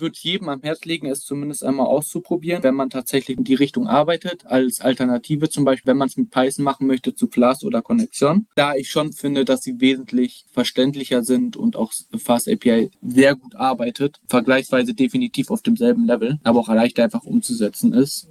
Würde 0.00 0.16
jedem 0.20 0.48
am 0.48 0.62
Herz 0.62 0.84
legen, 0.84 1.06
es 1.06 1.20
zumindest 1.20 1.64
einmal 1.64 1.86
auszuprobieren, 1.86 2.62
wenn 2.62 2.74
man 2.74 2.90
tatsächlich 2.90 3.38
in 3.38 3.44
die 3.44 3.54
Richtung 3.54 3.86
arbeitet, 3.86 4.46
als 4.46 4.80
Alternative 4.80 5.48
zum 5.48 5.64
Beispiel, 5.64 5.90
wenn 5.90 5.96
man 5.96 6.08
es 6.08 6.16
mit 6.16 6.30
Python 6.30 6.64
machen 6.64 6.86
möchte 6.86 7.14
zu 7.14 7.28
Flask 7.28 7.64
oder 7.64 7.82
Connexion. 7.82 8.46
Da 8.54 8.74
ich 8.74 8.90
schon 8.90 9.12
finde, 9.12 9.44
dass 9.44 9.62
sie 9.62 9.80
wesentlich 9.80 10.44
verständlicher 10.52 11.22
sind 11.22 11.56
und 11.56 11.76
auch 11.76 11.92
Fast 12.16 12.48
API 12.48 12.90
sehr 13.02 13.34
gut 13.36 13.54
arbeitet, 13.56 14.20
vergleichsweise 14.28 14.94
definitiv 14.94 15.50
auf 15.50 15.62
demselben 15.62 16.06
Level, 16.06 16.38
aber 16.44 16.60
auch 16.60 16.68
leicht 16.68 17.00
einfach 17.00 17.24
umzusetzen 17.24 17.92
ist. 17.92 18.28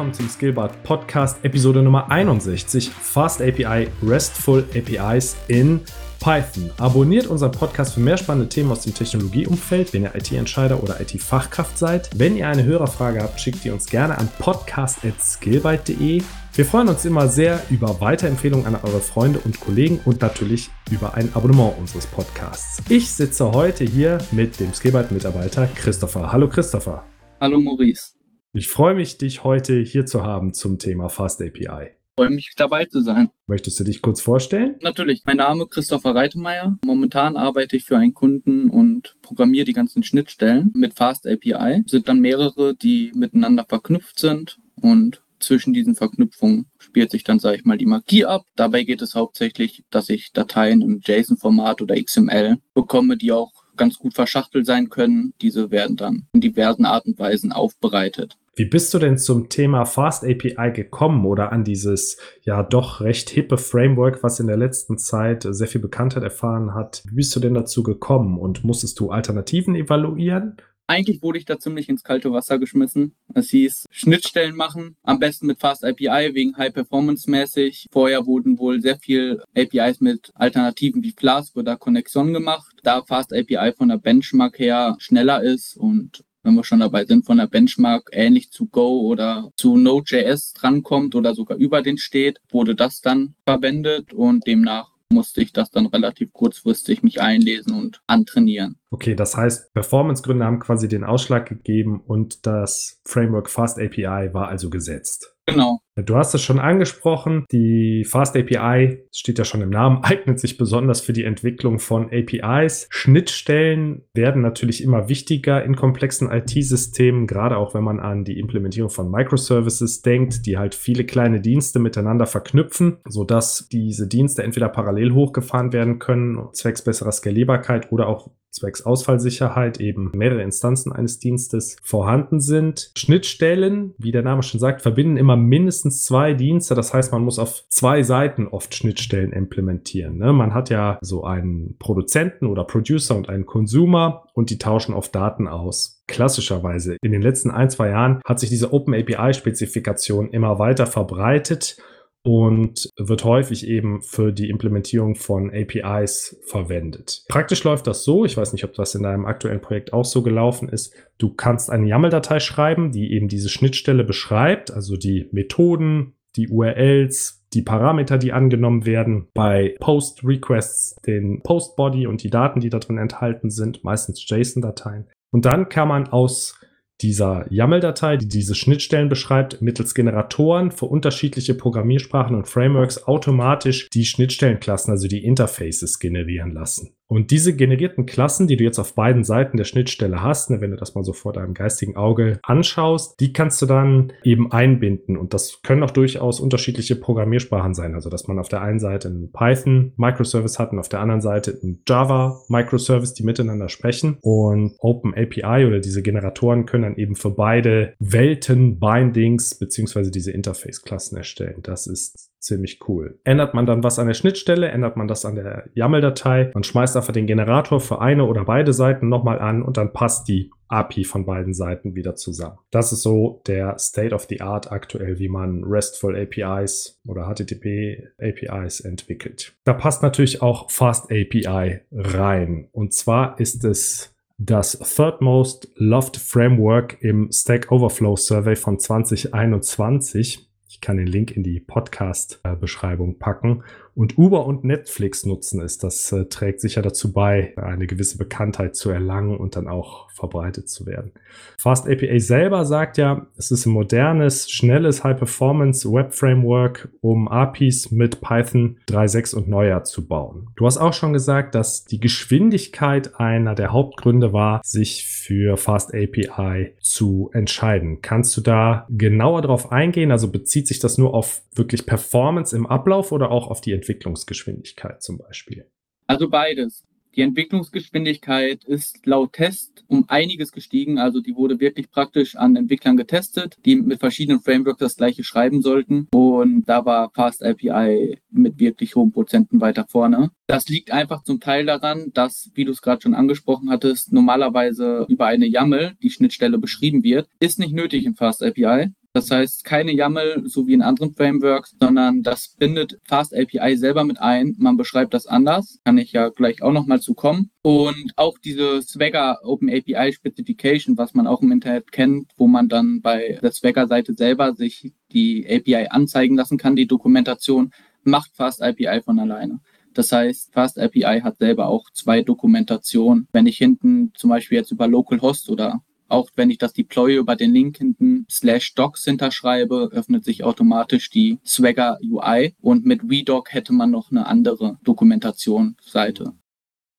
Willkommen 0.00 0.14
zum 0.14 0.30
Skillbart 0.30 0.82
Podcast, 0.82 1.44
Episode 1.44 1.82
Nummer 1.82 2.10
61, 2.10 2.88
Fast 2.88 3.42
API, 3.42 3.88
RESTful 4.02 4.64
APIs 4.74 5.36
in 5.48 5.82
Python. 6.18 6.70
Abonniert 6.78 7.26
unseren 7.26 7.52
Podcast 7.52 7.92
für 7.92 8.00
mehr 8.00 8.16
spannende 8.16 8.48
Themen 8.48 8.72
aus 8.72 8.80
dem 8.80 8.94
Technologieumfeld, 8.94 9.92
wenn 9.92 10.04
ihr 10.04 10.14
IT-Entscheider 10.14 10.82
oder 10.82 10.98
IT-Fachkraft 11.02 11.76
seid. 11.76 12.08
Wenn 12.16 12.34
ihr 12.38 12.48
eine 12.48 12.64
Hörerfrage 12.64 13.20
habt, 13.20 13.38
schickt 13.42 13.62
ihr 13.66 13.74
uns 13.74 13.84
gerne 13.84 14.16
an 14.16 14.30
podcast.skillbyte.de. 14.38 16.22
Wir 16.54 16.64
freuen 16.64 16.88
uns 16.88 17.04
immer 17.04 17.28
sehr 17.28 17.62
über 17.68 18.00
Weiterempfehlungen 18.00 18.64
an 18.64 18.76
eure 18.76 19.00
Freunde 19.00 19.40
und 19.40 19.60
Kollegen 19.60 20.00
und 20.06 20.22
natürlich 20.22 20.70
über 20.90 21.12
ein 21.12 21.30
Abonnement 21.34 21.74
unseres 21.78 22.06
Podcasts. 22.06 22.82
Ich 22.88 23.10
sitze 23.10 23.52
heute 23.52 23.84
hier 23.84 24.16
mit 24.30 24.60
dem 24.60 24.72
Skillbyte-Mitarbeiter 24.72 25.66
Christopher. 25.74 26.32
Hallo 26.32 26.48
Christopher. 26.48 27.04
Hallo 27.38 27.60
Maurice. 27.60 28.19
Ich 28.52 28.66
freue 28.66 28.94
mich, 28.94 29.16
dich 29.16 29.44
heute 29.44 29.78
hier 29.78 30.06
zu 30.06 30.24
haben 30.24 30.52
zum 30.54 30.80
Thema 30.80 31.08
Fast 31.08 31.40
API. 31.40 31.90
Ich 31.92 32.14
freue 32.16 32.30
mich 32.30 32.52
dabei 32.56 32.84
zu 32.84 33.00
sein. 33.00 33.30
Möchtest 33.46 33.78
du 33.78 33.84
dich 33.84 34.02
kurz 34.02 34.20
vorstellen? 34.20 34.74
Natürlich. 34.80 35.22
Mein 35.24 35.36
Name 35.36 35.62
ist 35.62 35.70
Christopher 35.70 36.16
Reitemeyer. 36.16 36.76
Momentan 36.84 37.36
arbeite 37.36 37.76
ich 37.76 37.84
für 37.84 37.96
einen 37.96 38.12
Kunden 38.12 38.68
und 38.68 39.16
programmiere 39.22 39.66
die 39.66 39.72
ganzen 39.72 40.02
Schnittstellen 40.02 40.72
mit 40.74 40.94
Fast 40.94 41.28
API. 41.28 41.84
Es 41.84 41.92
sind 41.92 42.08
dann 42.08 42.18
mehrere, 42.18 42.74
die 42.74 43.12
miteinander 43.14 43.64
verknüpft 43.68 44.18
sind 44.18 44.58
und 44.80 45.22
zwischen 45.38 45.72
diesen 45.72 45.94
Verknüpfungen 45.94 46.66
spielt 46.78 47.12
sich 47.12 47.22
dann, 47.22 47.38
sage 47.38 47.56
ich 47.56 47.64
mal, 47.64 47.78
die 47.78 47.86
Magie 47.86 48.24
ab. 48.24 48.46
Dabei 48.56 48.82
geht 48.82 49.00
es 49.00 49.14
hauptsächlich, 49.14 49.84
dass 49.90 50.08
ich 50.08 50.32
Dateien 50.32 50.82
im 50.82 51.00
JSON-Format 51.04 51.82
oder 51.82 52.02
XML 52.02 52.58
bekomme, 52.74 53.16
die 53.16 53.30
auch 53.30 53.52
ganz 53.76 53.96
gut 53.96 54.12
verschachtelt 54.12 54.66
sein 54.66 54.90
können. 54.90 55.32
Diese 55.40 55.70
werden 55.70 55.96
dann 55.96 56.26
in 56.34 56.42
diversen 56.42 56.84
Art 56.84 57.06
und 57.06 57.18
Weisen 57.18 57.52
aufbereitet. 57.52 58.36
Wie 58.56 58.64
bist 58.64 58.92
du 58.92 58.98
denn 58.98 59.16
zum 59.16 59.48
Thema 59.48 59.84
Fast 59.84 60.24
API 60.24 60.72
gekommen 60.72 61.24
oder 61.24 61.52
an 61.52 61.64
dieses 61.64 62.18
ja 62.42 62.62
doch 62.62 63.00
recht 63.00 63.30
hippe 63.30 63.58
Framework, 63.58 64.22
was 64.22 64.40
in 64.40 64.48
der 64.48 64.56
letzten 64.56 64.98
Zeit 64.98 65.46
sehr 65.48 65.68
viel 65.68 65.80
Bekanntheit 65.80 66.24
erfahren 66.24 66.74
hat? 66.74 67.02
Wie 67.08 67.14
bist 67.14 67.34
du 67.34 67.40
denn 67.40 67.54
dazu 67.54 67.82
gekommen 67.82 68.38
und 68.38 68.64
musstest 68.64 68.98
du 68.98 69.10
Alternativen 69.10 69.76
evaluieren? 69.76 70.56
Eigentlich 70.90 71.22
wurde 71.22 71.38
ich 71.38 71.44
da 71.44 71.56
ziemlich 71.56 71.88
ins 71.88 72.02
kalte 72.02 72.32
Wasser 72.32 72.58
geschmissen. 72.58 73.14
Es 73.32 73.50
hieß 73.50 73.86
Schnittstellen 73.92 74.56
machen, 74.56 74.96
am 75.04 75.20
besten 75.20 75.46
mit 75.46 75.60
Fast 75.60 75.84
API 75.84 76.34
wegen 76.34 76.56
High 76.56 76.74
Performance 76.74 77.30
mäßig. 77.30 77.86
Vorher 77.92 78.26
wurden 78.26 78.58
wohl 78.58 78.80
sehr 78.80 78.98
viel 78.98 79.40
APIs 79.56 80.00
mit 80.00 80.32
Alternativen 80.34 81.04
wie 81.04 81.14
Flask 81.16 81.56
oder 81.56 81.76
Connexion 81.76 82.32
gemacht, 82.32 82.74
da 82.82 83.04
Fast 83.06 83.32
API 83.32 83.72
von 83.78 83.90
der 83.90 83.98
Benchmark 83.98 84.58
her 84.58 84.96
schneller 84.98 85.40
ist 85.44 85.76
und 85.76 86.24
wenn 86.50 86.56
wir 86.56 86.64
schon 86.64 86.80
dabei 86.80 87.04
sind, 87.04 87.24
von 87.24 87.36
der 87.36 87.46
Benchmark 87.46 88.10
ähnlich 88.12 88.50
zu 88.50 88.66
Go 88.66 89.02
oder 89.02 89.52
zu 89.54 89.76
Node.js 89.76 90.52
drankommt 90.52 91.14
oder 91.14 91.32
sogar 91.32 91.56
über 91.56 91.80
den 91.80 91.96
steht, 91.96 92.40
wurde 92.50 92.74
das 92.74 93.00
dann 93.00 93.34
verwendet 93.46 94.12
und 94.12 94.44
demnach 94.48 94.90
musste 95.12 95.42
ich 95.42 95.52
das 95.52 95.70
dann 95.70 95.86
relativ 95.86 96.32
kurzfristig 96.32 97.02
mich 97.02 97.20
einlesen 97.20 97.74
und 97.74 98.00
antrainieren. 98.06 98.78
Okay, 98.90 99.14
das 99.14 99.36
heißt, 99.36 99.72
Performance-Gründe 99.74 100.44
haben 100.44 100.60
quasi 100.60 100.88
den 100.88 101.04
Ausschlag 101.04 101.48
gegeben 101.48 102.00
und 102.04 102.46
das 102.46 103.00
Framework 103.04 103.48
Fast 103.48 103.78
API 103.78 104.32
war 104.32 104.48
also 104.48 104.70
gesetzt. 104.70 105.36
Genau. 105.50 105.80
Du 105.96 106.16
hast 106.16 106.34
es 106.34 106.42
schon 106.42 106.58
angesprochen, 106.58 107.44
die 107.52 108.04
Fast 108.04 108.36
API, 108.36 109.04
steht 109.12 109.38
ja 109.38 109.44
schon 109.44 109.60
im 109.60 109.70
Namen, 109.70 109.98
eignet 110.02 110.40
sich 110.40 110.56
besonders 110.56 111.00
für 111.00 111.12
die 111.12 111.24
Entwicklung 111.24 111.78
von 111.78 112.10
APIs. 112.10 112.86
Schnittstellen 112.90 114.02
werden 114.14 114.42
natürlich 114.42 114.82
immer 114.82 115.08
wichtiger 115.08 115.62
in 115.62 115.76
komplexen 115.76 116.30
IT-Systemen, 116.30 117.26
gerade 117.26 117.56
auch 117.56 117.74
wenn 117.74 117.84
man 117.84 118.00
an 118.00 118.24
die 118.24 118.38
Implementierung 118.38 118.90
von 118.90 119.10
Microservices 119.10 120.02
denkt, 120.02 120.46
die 120.46 120.56
halt 120.56 120.74
viele 120.74 121.04
kleine 121.04 121.40
Dienste 121.40 121.78
miteinander 121.78 122.26
verknüpfen, 122.26 122.98
sodass 123.06 123.68
diese 123.70 124.06
Dienste 124.06 124.42
entweder 124.42 124.68
parallel 124.68 125.12
hochgefahren 125.12 125.72
werden 125.72 125.98
können, 125.98 126.48
zwecks 126.52 126.82
besserer 126.82 127.12
Skalierbarkeit 127.12 127.92
oder 127.92 128.08
auch 128.08 128.30
zwecks 128.50 128.82
Ausfallsicherheit 128.82 129.80
eben 129.80 130.10
mehrere 130.14 130.42
Instanzen 130.42 130.92
eines 130.92 131.18
Dienstes 131.18 131.76
vorhanden 131.82 132.40
sind. 132.40 132.90
Schnittstellen, 132.96 133.94
wie 133.98 134.12
der 134.12 134.22
Name 134.22 134.42
schon 134.42 134.60
sagt, 134.60 134.82
verbinden 134.82 135.16
immer 135.16 135.36
mindestens 135.36 136.04
zwei 136.04 136.34
Dienste. 136.34 136.74
Das 136.74 136.92
heißt, 136.92 137.12
man 137.12 137.22
muss 137.22 137.38
auf 137.38 137.64
zwei 137.68 138.02
Seiten 138.02 138.48
oft 138.48 138.74
Schnittstellen 138.74 139.32
implementieren. 139.32 140.18
Ne? 140.18 140.32
Man 140.32 140.54
hat 140.54 140.70
ja 140.70 140.98
so 141.00 141.24
einen 141.24 141.76
Produzenten 141.78 142.46
oder 142.46 142.64
Producer 142.64 143.16
und 143.16 143.28
einen 143.28 143.46
Consumer 143.46 144.24
und 144.34 144.50
die 144.50 144.58
tauschen 144.58 144.94
oft 144.94 145.14
Daten 145.14 145.48
aus. 145.48 146.02
Klassischerweise 146.06 146.96
in 147.02 147.12
den 147.12 147.22
letzten 147.22 147.50
ein, 147.50 147.70
zwei 147.70 147.90
Jahren 147.90 148.20
hat 148.24 148.40
sich 148.40 148.50
diese 148.50 148.72
Open 148.72 148.94
API-Spezifikation 148.94 150.30
immer 150.30 150.58
weiter 150.58 150.86
verbreitet 150.86 151.76
und 152.22 152.90
wird 152.98 153.24
häufig 153.24 153.66
eben 153.66 154.02
für 154.02 154.32
die 154.32 154.50
Implementierung 154.50 155.14
von 155.14 155.50
APIs 155.50 156.40
verwendet. 156.46 157.24
Praktisch 157.28 157.64
läuft 157.64 157.86
das 157.86 158.04
so, 158.04 158.24
ich 158.24 158.36
weiß 158.36 158.52
nicht, 158.52 158.64
ob 158.64 158.74
das 158.74 158.94
in 158.94 159.02
deinem 159.02 159.24
aktuellen 159.24 159.60
Projekt 159.60 159.92
auch 159.92 160.04
so 160.04 160.22
gelaufen 160.22 160.68
ist, 160.68 160.94
du 161.18 161.32
kannst 161.32 161.70
eine 161.70 161.86
YAML-Datei 161.86 162.40
schreiben, 162.40 162.92
die 162.92 163.12
eben 163.12 163.28
diese 163.28 163.48
Schnittstelle 163.48 164.04
beschreibt, 164.04 164.70
also 164.70 164.96
die 164.96 165.28
Methoden, 165.32 166.14
die 166.36 166.48
URLs, 166.48 167.42
die 167.52 167.62
Parameter, 167.62 168.18
die 168.18 168.32
angenommen 168.32 168.86
werden, 168.86 169.28
bei 169.34 169.74
Post-Requests, 169.80 170.96
den 171.06 171.42
Post-Body 171.42 172.06
und 172.06 172.22
die 172.22 172.30
Daten, 172.30 172.60
die 172.60 172.70
da 172.70 172.78
drin 172.78 172.98
enthalten 172.98 173.50
sind, 173.50 173.82
meistens 173.82 174.24
JSON-Dateien. 174.28 175.08
Und 175.32 175.46
dann 175.46 175.68
kann 175.68 175.88
man 175.88 176.08
aus 176.08 176.59
dieser 177.02 177.46
YAML-Datei, 177.50 178.16
die 178.16 178.28
diese 178.28 178.54
Schnittstellen 178.54 179.08
beschreibt, 179.08 179.60
mittels 179.62 179.94
Generatoren 179.94 180.70
für 180.70 180.86
unterschiedliche 180.86 181.54
Programmiersprachen 181.54 182.36
und 182.36 182.48
Frameworks 182.48 183.04
automatisch 183.04 183.88
die 183.90 184.04
Schnittstellenklassen, 184.04 184.92
also 184.92 185.08
die 185.08 185.24
Interfaces 185.24 185.98
generieren 185.98 186.52
lassen. 186.52 186.90
Und 187.10 187.32
diese 187.32 187.56
generierten 187.56 188.06
Klassen, 188.06 188.46
die 188.46 188.56
du 188.56 188.62
jetzt 188.62 188.78
auf 188.78 188.94
beiden 188.94 189.24
Seiten 189.24 189.56
der 189.56 189.64
Schnittstelle 189.64 190.22
hast, 190.22 190.48
ne, 190.48 190.60
wenn 190.60 190.70
du 190.70 190.76
das 190.76 190.94
mal 190.94 191.02
so 191.02 191.12
vor 191.12 191.32
deinem 191.32 191.54
geistigen 191.54 191.96
Auge 191.96 192.38
anschaust, 192.44 193.18
die 193.18 193.32
kannst 193.32 193.60
du 193.60 193.66
dann 193.66 194.12
eben 194.22 194.52
einbinden. 194.52 195.16
Und 195.16 195.34
das 195.34 195.60
können 195.62 195.82
auch 195.82 195.90
durchaus 195.90 196.38
unterschiedliche 196.38 196.94
Programmiersprachen 196.94 197.74
sein. 197.74 197.94
Also, 197.94 198.10
dass 198.10 198.28
man 198.28 198.38
auf 198.38 198.48
der 198.48 198.62
einen 198.62 198.78
Seite 198.78 199.08
einen 199.08 199.32
Python 199.32 199.92
Microservice 199.96 200.60
hat 200.60 200.70
und 200.70 200.78
auf 200.78 200.88
der 200.88 201.00
anderen 201.00 201.20
Seite 201.20 201.58
einen 201.60 201.82
Java 201.88 202.40
Microservice, 202.48 203.14
die 203.14 203.24
miteinander 203.24 203.68
sprechen. 203.68 204.18
Und 204.20 204.76
Open 204.78 205.12
API 205.12 205.66
oder 205.66 205.80
diese 205.80 206.02
Generatoren 206.02 206.64
können 206.64 206.84
dann 206.84 206.96
eben 206.96 207.16
für 207.16 207.30
beide 207.30 207.94
Welten 207.98 208.78
Bindings 208.78 209.56
beziehungsweise 209.56 210.12
diese 210.12 210.30
Interface-Klassen 210.30 211.16
erstellen. 211.16 211.58
Das 211.64 211.88
ist 211.88 212.29
ziemlich 212.40 212.80
cool. 212.88 213.18
Ändert 213.24 213.54
man 213.54 213.66
dann 213.66 213.84
was 213.84 213.98
an 213.98 214.06
der 214.06 214.14
Schnittstelle, 214.14 214.68
ändert 214.68 214.96
man 214.96 215.08
das 215.08 215.24
an 215.24 215.34
der 215.34 215.68
YAML-Datei, 215.74 216.50
man 216.54 216.64
schmeißt 216.64 216.96
einfach 216.96 217.12
den 217.12 217.26
Generator 217.26 217.80
für 217.80 218.00
eine 218.00 218.24
oder 218.24 218.44
beide 218.44 218.72
Seiten 218.72 219.08
nochmal 219.08 219.38
an 219.38 219.62
und 219.62 219.76
dann 219.76 219.92
passt 219.92 220.28
die 220.28 220.50
API 220.68 221.04
von 221.04 221.26
beiden 221.26 221.52
Seiten 221.52 221.94
wieder 221.94 222.14
zusammen. 222.14 222.58
Das 222.70 222.92
ist 222.92 223.02
so 223.02 223.42
der 223.46 223.78
State 223.78 224.14
of 224.14 224.26
the 224.28 224.40
Art 224.40 224.70
aktuell, 224.70 225.18
wie 225.18 225.28
man 225.28 225.64
RESTful 225.64 226.16
APIs 226.16 227.00
oder 227.06 227.32
HTTP 227.32 228.08
APIs 228.18 228.80
entwickelt. 228.80 229.54
Da 229.64 229.72
passt 229.72 230.02
natürlich 230.02 230.42
auch 230.42 230.70
Fast 230.70 231.10
API 231.10 231.80
rein. 231.92 232.68
Und 232.72 232.94
zwar 232.94 233.38
ist 233.40 233.64
es 233.64 234.14
das 234.38 234.78
Third 234.78 235.20
Most 235.20 235.70
Loved 235.76 236.16
Framework 236.16 236.96
im 237.02 237.30
Stack 237.30 237.70
Overflow 237.70 238.16
Survey 238.16 238.56
von 238.56 238.78
2021. 238.78 240.49
Ich 240.72 240.80
kann 240.80 240.98
den 240.98 241.08
Link 241.08 241.32
in 241.32 241.42
die 241.42 241.58
Podcast-Beschreibung 241.58 243.18
packen. 243.18 243.64
Und 244.00 244.16
Uber 244.16 244.46
und 244.46 244.64
Netflix 244.64 245.26
nutzen 245.26 245.60
es. 245.60 245.76
Das 245.76 246.10
äh, 246.10 246.24
trägt 246.24 246.62
sicher 246.62 246.80
dazu 246.80 247.12
bei, 247.12 247.52
eine 247.56 247.86
gewisse 247.86 248.16
Bekanntheit 248.16 248.74
zu 248.74 248.88
erlangen 248.88 249.36
und 249.36 249.56
dann 249.56 249.68
auch 249.68 250.08
verbreitet 250.12 250.70
zu 250.70 250.86
werden. 250.86 251.12
Fast 251.58 251.86
API 251.86 252.18
selber 252.18 252.64
sagt 252.64 252.96
ja, 252.96 253.26
es 253.36 253.50
ist 253.50 253.66
ein 253.66 253.74
modernes, 253.74 254.50
schnelles 254.50 255.04
High-Performance 255.04 255.92
Web-Framework, 255.92 256.88
um 257.02 257.28
APIs 257.28 257.90
mit 257.90 258.22
Python 258.22 258.78
3.6 258.88 259.34
und 259.34 259.48
neuer 259.48 259.84
zu 259.84 260.06
bauen. 260.06 260.48
Du 260.56 260.64
hast 260.64 260.78
auch 260.78 260.94
schon 260.94 261.12
gesagt, 261.12 261.54
dass 261.54 261.84
die 261.84 262.00
Geschwindigkeit 262.00 263.20
einer 263.20 263.54
der 263.54 263.70
Hauptgründe 263.70 264.32
war, 264.32 264.62
sich 264.64 265.04
für 265.06 265.58
Fast 265.58 265.94
API 265.94 266.72
zu 266.80 267.28
entscheiden. 267.34 268.00
Kannst 268.00 268.34
du 268.34 268.40
da 268.40 268.86
genauer 268.88 269.42
drauf 269.42 269.72
eingehen? 269.72 270.10
Also 270.10 270.30
bezieht 270.30 270.68
sich 270.68 270.78
das 270.78 270.96
nur 270.96 271.12
auf 271.12 271.42
wirklich 271.54 271.84
Performance 271.84 272.56
im 272.56 272.66
Ablauf 272.66 273.12
oder 273.12 273.30
auch 273.30 273.48
auf 273.50 273.60
die 273.60 273.72
Entwicklung? 273.72 273.89
Entwicklungsgeschwindigkeit 273.90 275.02
zum 275.02 275.18
Beispiel? 275.18 275.66
Also 276.06 276.28
beides. 276.28 276.84
Die 277.16 277.22
Entwicklungsgeschwindigkeit 277.22 278.62
ist 278.64 279.04
laut 279.04 279.32
Test 279.32 279.84
um 279.88 280.04
einiges 280.06 280.52
gestiegen. 280.52 280.98
Also 280.98 281.20
die 281.20 281.34
wurde 281.34 281.58
wirklich 281.58 281.90
praktisch 281.90 282.36
an 282.36 282.54
Entwicklern 282.54 282.96
getestet, 282.96 283.56
die 283.64 283.74
mit 283.74 283.98
verschiedenen 283.98 284.40
Frameworks 284.40 284.78
das 284.78 284.96
gleiche 284.96 285.24
schreiben 285.24 285.60
sollten. 285.60 286.06
Und 286.12 286.68
da 286.68 286.84
war 286.84 287.10
Fast 287.12 287.42
API 287.44 288.18
mit 288.30 288.60
wirklich 288.60 288.94
hohen 288.94 289.10
Prozenten 289.10 289.60
weiter 289.60 289.86
vorne. 289.88 290.30
Das 290.46 290.68
liegt 290.68 290.92
einfach 290.92 291.24
zum 291.24 291.40
Teil 291.40 291.66
daran, 291.66 292.12
dass, 292.14 292.50
wie 292.54 292.64
du 292.64 292.70
es 292.70 292.80
gerade 292.80 293.02
schon 293.02 293.14
angesprochen 293.14 293.70
hattest, 293.70 294.12
normalerweise 294.12 295.04
über 295.08 295.26
eine 295.26 295.46
YAML 295.46 295.96
die 296.00 296.10
Schnittstelle 296.10 296.58
beschrieben 296.58 297.02
wird. 297.02 297.28
Ist 297.40 297.58
nicht 297.58 297.74
nötig 297.74 298.06
in 298.06 298.14
Fast 298.14 298.40
API. 298.44 298.92
Das 299.12 299.28
heißt, 299.30 299.64
keine 299.64 299.92
YAML, 299.92 300.44
so 300.46 300.68
wie 300.68 300.74
in 300.74 300.82
anderen 300.82 301.12
Frameworks, 301.14 301.74
sondern 301.80 302.22
das 302.22 302.54
bindet 302.56 302.98
Fast 303.04 303.34
API 303.34 303.76
selber 303.76 304.04
mit 304.04 304.20
ein. 304.20 304.54
Man 304.58 304.76
beschreibt 304.76 305.14
das 305.14 305.26
anders. 305.26 305.80
Kann 305.84 305.98
ich 305.98 306.12
ja 306.12 306.28
gleich 306.28 306.62
auch 306.62 306.72
nochmal 306.72 307.00
zu 307.00 307.14
kommen. 307.14 307.50
Und 307.62 308.12
auch 308.14 308.38
diese 308.38 308.82
Swagger 308.82 309.40
Open 309.42 309.68
API 309.68 310.12
Specification, 310.12 310.96
was 310.96 311.14
man 311.14 311.26
auch 311.26 311.42
im 311.42 311.50
Internet 311.50 311.90
kennt, 311.90 312.30
wo 312.36 312.46
man 312.46 312.68
dann 312.68 313.00
bei 313.00 313.38
der 313.42 313.50
Swagger 313.50 313.88
Seite 313.88 314.14
selber 314.14 314.54
sich 314.54 314.92
die 315.10 315.44
API 315.44 315.88
anzeigen 315.90 316.36
lassen 316.36 316.56
kann, 316.56 316.76
die 316.76 316.86
Dokumentation, 316.86 317.72
macht 318.04 318.30
Fast 318.36 318.62
API 318.62 319.02
von 319.04 319.18
alleine. 319.18 319.60
Das 319.92 320.12
heißt, 320.12 320.52
Fast 320.52 320.78
API 320.78 321.20
hat 321.22 321.38
selber 321.38 321.66
auch 321.66 321.90
zwei 321.92 322.22
Dokumentationen. 322.22 323.26
Wenn 323.32 323.46
ich 323.46 323.58
hinten 323.58 324.12
zum 324.14 324.30
Beispiel 324.30 324.58
jetzt 324.58 324.70
über 324.70 324.86
Localhost 324.86 325.50
oder 325.50 325.82
auch 326.10 326.30
wenn 326.36 326.50
ich 326.50 326.58
das 326.58 326.72
Deploy 326.72 327.16
über 327.16 327.36
den 327.36 327.52
Link 327.52 327.78
hinten 327.78 328.26
slash 328.30 328.74
docs 328.74 329.04
hinterschreibe, 329.04 329.90
öffnet 329.92 330.24
sich 330.24 330.44
automatisch 330.44 331.10
die 331.10 331.38
Swagger 331.44 331.98
UI 332.02 332.54
und 332.60 332.86
mit 332.86 333.02
Redoc 333.08 333.52
hätte 333.52 333.72
man 333.72 333.90
noch 333.90 334.10
eine 334.10 334.26
andere 334.26 334.78
Dokumentationsseite. 334.82 336.34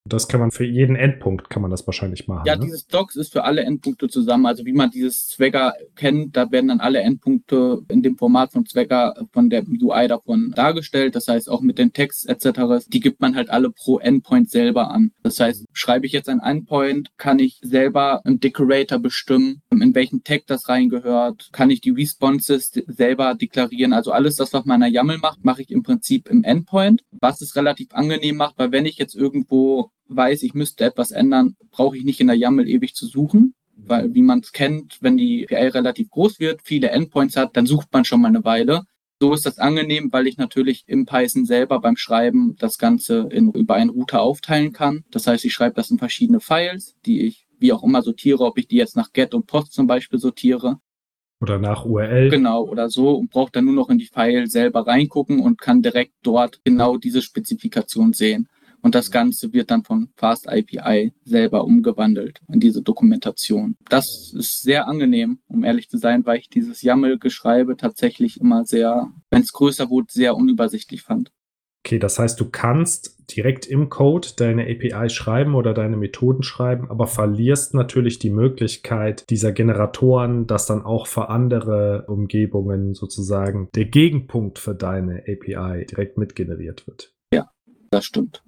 Das 0.06 0.27
kann 0.27 0.39
man 0.39 0.51
für 0.51 0.65
jeden 0.65 0.95
Endpunkt, 0.95 1.50
kann 1.50 1.62
man 1.62 1.69
das 1.69 1.86
wahrscheinlich 1.86 2.27
machen. 2.27 2.44
Ja, 2.45 2.56
ne? 2.56 2.65
dieses 2.65 2.88
Docs 2.88 3.15
ist 3.15 3.31
für 3.31 3.44
alle 3.44 3.62
Endpunkte 3.62 4.07
zusammen. 4.07 4.48
Also 4.48 4.65
wie 4.65 4.74
man 4.74 4.89
dieses 4.89 5.27
Swagger 5.27 5.75
kennt, 5.95 6.36
da 6.36 6.51
werden 6.51 6.69
dann 6.69 6.80
alle 6.80 7.01
Endpunkte 7.01 7.83
in 7.88 8.01
dem 8.01 8.18
Format 8.18 8.51
von 8.51 8.65
Swagger 8.65 9.13
von 9.31 9.50
der 9.50 9.63
UI 9.68 10.07
davon 10.07 10.51
dargestellt. 10.56 11.15
Das 11.15 11.27
heißt 11.27 11.50
auch 11.50 11.62
mit 11.62 11.77
den 11.77 11.94
Text 11.94 12.27
etc. 12.27 12.83
Die 12.88 13.00
gibt 13.00 13.21
man 13.21 13.36
halt 13.36 13.51
alle 13.51 13.69
pro 13.69 14.00
Endpoint 14.00 14.50
selber 14.50 14.89
an. 14.89 15.12
Das 15.21 15.39
heißt, 15.39 15.65
schreibe 15.71 16.07
ich 16.07 16.13
jetzt 16.13 16.30
ein 16.30 16.39
Endpoint, 16.39 17.09
kann 17.18 17.38
ich 17.38 17.59
selber 17.62 18.21
im 18.25 18.39
Decorator 18.39 18.97
bestimmen, 18.97 19.62
in 19.71 19.94
welchen 19.94 20.24
Tag 20.24 20.47
das 20.47 20.68
reingehört, 20.68 21.50
kann 21.51 21.69
ich 21.69 21.80
die 21.80 21.92
Responses 21.92 22.71
selber 22.88 23.36
deklarieren. 23.36 23.94
Also 23.94 24.12
alles 24.12 24.36
das, 24.36 24.51
was 24.51 24.65
man 24.65 24.81
in 24.81 24.92
der 24.94 25.01
YAML 25.01 25.19
macht, 25.19 25.45
mache 25.45 25.62
ich 25.62 25.69
im 25.69 25.83
Prinzip 25.83 26.27
im 26.27 26.44
Endpoint, 26.44 27.04
was 27.12 27.42
es 27.42 27.56
relativ 27.56 27.94
angenehm 27.94 28.38
macht, 28.38 28.57
weil 28.57 28.71
wenn 28.71 28.86
ich 28.86 28.97
jetzt 28.97 29.15
irgendwo 29.15 29.92
weiß, 30.16 30.44
ich 30.44 30.54
müsste 30.54 30.86
etwas 30.86 31.12
ändern, 31.12 31.56
brauche 31.72 31.98
ich 31.98 32.04
nicht 32.04 32.19
in 32.19 32.28
der 32.28 32.36
YAML 32.36 32.68
ewig 32.68 32.96
zu 32.96 33.08
suchen. 33.08 33.54
Weil, 33.75 34.13
wie 34.13 34.22
man 34.22 34.40
es 34.40 34.52
kennt, 34.52 34.98
wenn 35.02 35.18
die 35.18 35.46
PL 35.46 35.69
relativ 35.69 36.10
groß 36.10 36.40
wird, 36.40 36.62
viele 36.63 36.90
Endpoints 36.90 37.36
hat, 37.36 37.58
dann 37.58 37.66
sucht 37.66 37.88
man 37.92 38.06
schon 38.06 38.22
mal 38.22 38.28
eine 38.28 38.44
Weile. 38.44 38.84
So 39.19 39.34
ist 39.34 39.46
das 39.46 39.60
angenehm, 39.60 40.12
weil 40.12 40.28
ich 40.28 40.38
natürlich 40.38 40.84
im 40.88 41.06
Python 41.06 41.46
selber 41.46 41.80
beim 41.80 41.96
Schreiben 41.96 42.56
das 42.58 42.78
Ganze 42.78 43.28
in, 43.31 43.52
über 43.52 43.75
einen 43.75 43.92
Router 43.92 44.22
aufteilen 44.22 44.74
kann. 44.74 45.04
Das 45.12 45.28
heißt, 45.28 45.46
ich 45.46 45.54
schreibe 45.54 45.75
das 45.75 45.92
in 45.92 46.00
verschiedene 46.00 46.40
Files, 46.40 46.96
die 47.06 47.22
ich 47.22 47.48
wie 47.60 47.72
auch 47.72 47.84
immer 47.84 48.02
sortiere, 48.02 48.44
ob 48.44 48.57
ich 48.57 48.68
die 48.68 48.78
jetzt 48.78 48.98
nach 48.98 49.14
Get 49.14 49.34
und 49.34 49.46
Post 49.46 49.74
zum 49.74 49.88
Beispiel 49.88 50.19
sortiere. 50.19 50.80
Oder 51.40 51.57
nach 51.57 51.86
URL. 51.86 52.30
Genau, 52.30 52.64
oder 52.64 52.90
so 52.90 53.16
und 53.16 53.30
brauche 53.31 53.52
dann 53.52 53.66
nur 53.66 53.74
noch 53.74 53.90
in 53.90 53.98
die 53.98 54.07
File 54.07 54.48
selber 54.48 54.86
reingucken 54.86 55.40
und 55.40 55.62
kann 55.62 55.81
direkt 55.81 56.14
dort 56.24 56.60
genau 56.64 56.98
diese 56.98 57.22
Spezifikation 57.22 58.14
sehen. 58.14 58.48
Und 58.81 58.95
das 58.95 59.12
Ganze 59.12 59.54
wird 59.54 59.72
dann 59.72 59.83
von 59.83 60.10
Fast 60.16 60.50
API 60.50 61.13
selber 61.24 61.63
umgewandelt 61.66 62.42
in 62.51 62.60
diese 62.60 62.81
Dokumentation. 62.81 63.75
Das 63.89 64.33
ist 64.36 64.63
sehr 64.63 64.88
angenehm, 64.88 65.39
um 65.48 65.63
ehrlich 65.63 65.89
zu 65.89 65.98
sein, 65.98 66.25
weil 66.25 66.39
ich 66.39 66.50
dieses 66.50 66.81
YAML-Geschreibe 66.81 67.78
tatsächlich 67.78 68.39
immer 68.39 68.66
sehr, 68.66 69.12
wenn 69.30 69.44
es 69.44 69.54
größer 69.54 69.89
wurde, 69.89 70.07
sehr 70.12 70.36
unübersichtlich 70.36 71.04
fand. 71.04 71.31
Okay, 71.83 71.98
das 71.98 72.19
heißt, 72.19 72.39
du 72.39 72.50
kannst 72.50 73.18
direkt 73.36 73.66
im 73.66 73.89
Code 73.89 74.28
deine 74.38 74.63
API 74.63 75.10
schreiben 75.10 75.56
oder 75.56 75.74
deine 75.74 75.98
Methoden 75.98 76.44
schreiben, 76.44 76.92
aber 76.92 77.07
verlierst 77.07 77.74
natürlich 77.74 78.19
die 78.19 78.30
Möglichkeit 78.30 79.28
dieser 79.31 79.51
Generatoren, 79.51 80.45
dass 80.45 80.68
dann 80.68 80.83
auch 80.83 81.07
für 81.07 81.30
andere 81.30 82.06
Umgebungen 82.07 82.94
sozusagen 82.94 83.69
der 83.74 83.86
Gegenpunkt 83.86 84.60
für 84.60 84.75
deine 84.75 85.24
API 85.28 85.86
direkt 85.88 86.19
mitgeneriert 86.19 86.86
wird. 86.86 87.16
Ja, 87.33 87.50
das 87.89 88.06
stimmt. 88.06 88.44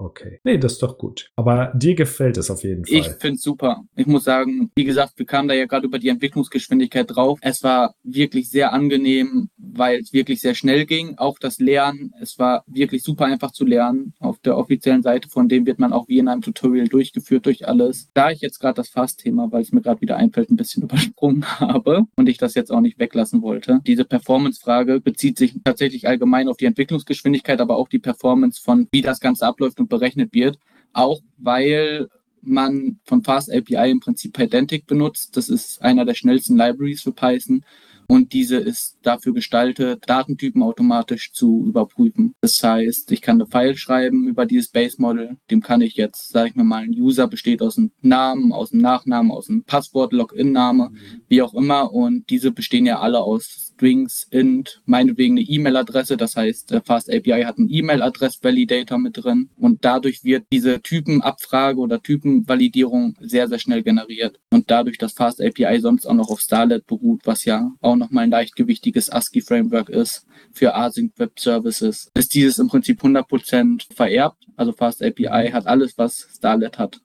Okay. 0.00 0.38
Nee, 0.44 0.58
das 0.58 0.74
ist 0.74 0.82
doch 0.82 0.96
gut. 0.96 1.32
Aber 1.34 1.72
dir 1.74 1.96
gefällt 1.96 2.36
es 2.36 2.52
auf 2.52 2.62
jeden 2.62 2.86
Fall. 2.86 2.96
Ich 2.96 3.06
finde 3.06 3.34
es 3.34 3.42
super. 3.42 3.82
Ich 3.96 4.06
muss 4.06 4.22
sagen, 4.22 4.70
wie 4.76 4.84
gesagt, 4.84 5.14
wir 5.16 5.26
kamen 5.26 5.48
da 5.48 5.54
ja 5.54 5.66
gerade 5.66 5.86
über 5.86 5.98
die 5.98 6.08
Entwicklungsgeschwindigkeit 6.08 7.06
drauf. 7.08 7.40
Es 7.42 7.64
war 7.64 7.94
wirklich 8.04 8.48
sehr 8.48 8.72
angenehm, 8.72 9.50
weil 9.56 9.98
es 9.98 10.12
wirklich 10.12 10.40
sehr 10.40 10.54
schnell 10.54 10.86
ging. 10.86 11.18
Auch 11.18 11.40
das 11.40 11.58
Lernen, 11.58 12.12
es 12.20 12.38
war 12.38 12.62
wirklich 12.68 13.02
super 13.02 13.24
einfach 13.24 13.50
zu 13.50 13.66
lernen. 13.66 14.14
Auf 14.20 14.38
der 14.38 14.56
offiziellen 14.56 15.02
Seite 15.02 15.28
von 15.28 15.48
dem 15.48 15.66
wird 15.66 15.80
man 15.80 15.92
auch 15.92 16.06
wie 16.06 16.20
in 16.20 16.28
einem 16.28 16.42
Tutorial 16.42 16.86
durchgeführt 16.86 17.46
durch 17.46 17.66
alles. 17.66 18.08
Da 18.14 18.30
ich 18.30 18.40
jetzt 18.40 18.60
gerade 18.60 18.74
das 18.74 18.90
Fast-Thema, 18.90 19.50
weil 19.50 19.62
es 19.62 19.72
mir 19.72 19.82
gerade 19.82 20.00
wieder 20.00 20.16
einfällt, 20.16 20.50
ein 20.50 20.56
bisschen 20.56 20.82
übersprungen 20.84 21.44
habe 21.58 22.04
und 22.14 22.28
ich 22.28 22.38
das 22.38 22.54
jetzt 22.54 22.70
auch 22.70 22.80
nicht 22.80 23.00
weglassen 23.00 23.42
wollte. 23.42 23.80
Diese 23.84 24.04
Performance-Frage 24.04 25.00
bezieht 25.00 25.38
sich 25.38 25.56
tatsächlich 25.64 26.06
allgemein 26.06 26.46
auf 26.46 26.56
die 26.56 26.66
Entwicklungsgeschwindigkeit, 26.66 27.60
aber 27.60 27.76
auch 27.76 27.88
die 27.88 27.98
Performance 27.98 28.60
von, 28.62 28.86
wie 28.92 29.02
das 29.02 29.18
Ganze 29.18 29.44
abläuft 29.44 29.80
und 29.80 29.87
berechnet 29.88 30.32
wird, 30.32 30.58
auch 30.92 31.20
weil 31.36 32.08
man 32.40 32.98
von 33.04 33.22
Fast 33.24 33.52
API 33.52 33.90
im 33.90 34.00
Prinzip 34.00 34.32
Pydantic 34.32 34.86
benutzt. 34.86 35.36
Das 35.36 35.48
ist 35.48 35.82
einer 35.82 36.04
der 36.04 36.14
schnellsten 36.14 36.56
Libraries 36.56 37.02
für 37.02 37.12
Python 37.12 37.64
und 38.10 38.32
diese 38.32 38.56
ist 38.56 38.96
dafür 39.02 39.34
gestaltet, 39.34 40.04
Datentypen 40.06 40.62
automatisch 40.62 41.32
zu 41.32 41.66
überprüfen. 41.66 42.34
Das 42.40 42.62
heißt, 42.62 43.12
ich 43.12 43.20
kann 43.20 43.36
eine 43.36 43.50
File 43.50 43.76
schreiben 43.76 44.26
über 44.28 44.46
dieses 44.46 44.68
Base 44.68 44.96
Model, 44.98 45.36
dem 45.50 45.60
kann 45.60 45.82
ich 45.82 45.94
jetzt, 45.96 46.30
sage 46.30 46.48
ich 46.48 46.54
mir 46.54 46.64
mal, 46.64 46.84
ein 46.84 46.98
User 46.98 47.28
besteht 47.28 47.60
aus 47.60 47.76
einem 47.76 47.92
Namen, 48.00 48.52
aus 48.52 48.72
einem 48.72 48.80
Nachnamen, 48.80 49.30
aus 49.30 49.50
einem 49.50 49.62
Passwort, 49.62 50.14
Login-Name, 50.14 50.90
wie 51.28 51.42
auch 51.42 51.52
immer 51.52 51.92
und 51.92 52.30
diese 52.30 52.50
bestehen 52.50 52.86
ja 52.86 52.98
alle 52.98 53.20
aus 53.20 53.67
Strings, 53.78 54.26
int, 54.30 54.82
meinetwegen 54.86 55.38
eine 55.38 55.46
E-Mail-Adresse. 55.46 56.16
Das 56.16 56.34
heißt, 56.34 56.74
Fast 56.84 57.08
API 57.08 57.44
hat 57.44 57.58
einen 57.58 57.70
E-Mail-Adress-Validator 57.70 58.98
mit 58.98 59.22
drin 59.22 59.50
und 59.56 59.84
dadurch 59.84 60.24
wird 60.24 60.46
diese 60.52 60.82
Typenabfrage 60.82 61.78
oder 61.78 62.02
Typenvalidierung 62.02 63.14
sehr, 63.20 63.46
sehr 63.46 63.60
schnell 63.60 63.84
generiert. 63.84 64.40
Und 64.50 64.68
dadurch, 64.72 64.98
dass 64.98 65.12
Fast 65.12 65.40
API 65.40 65.78
sonst 65.80 66.06
auch 66.06 66.14
noch 66.14 66.28
auf 66.28 66.40
Starlet 66.40 66.86
beruht, 66.88 67.20
was 67.24 67.44
ja 67.44 67.70
auch 67.80 67.94
nochmal 67.94 68.24
ein 68.24 68.30
leichtgewichtiges 68.30 69.10
ASCII-Framework 69.10 69.90
ist 69.90 70.26
für 70.52 70.74
Async 70.74 71.12
Web 71.16 71.38
Services, 71.38 72.10
ist 72.14 72.34
dieses 72.34 72.58
im 72.58 72.66
Prinzip 72.66 73.00
100% 73.00 73.94
vererbt. 73.94 74.44
Also 74.56 74.72
Fast 74.72 75.04
API 75.04 75.50
hat 75.52 75.68
alles, 75.68 75.96
was 75.96 76.26
Starlet 76.34 76.78
hat. 76.78 77.00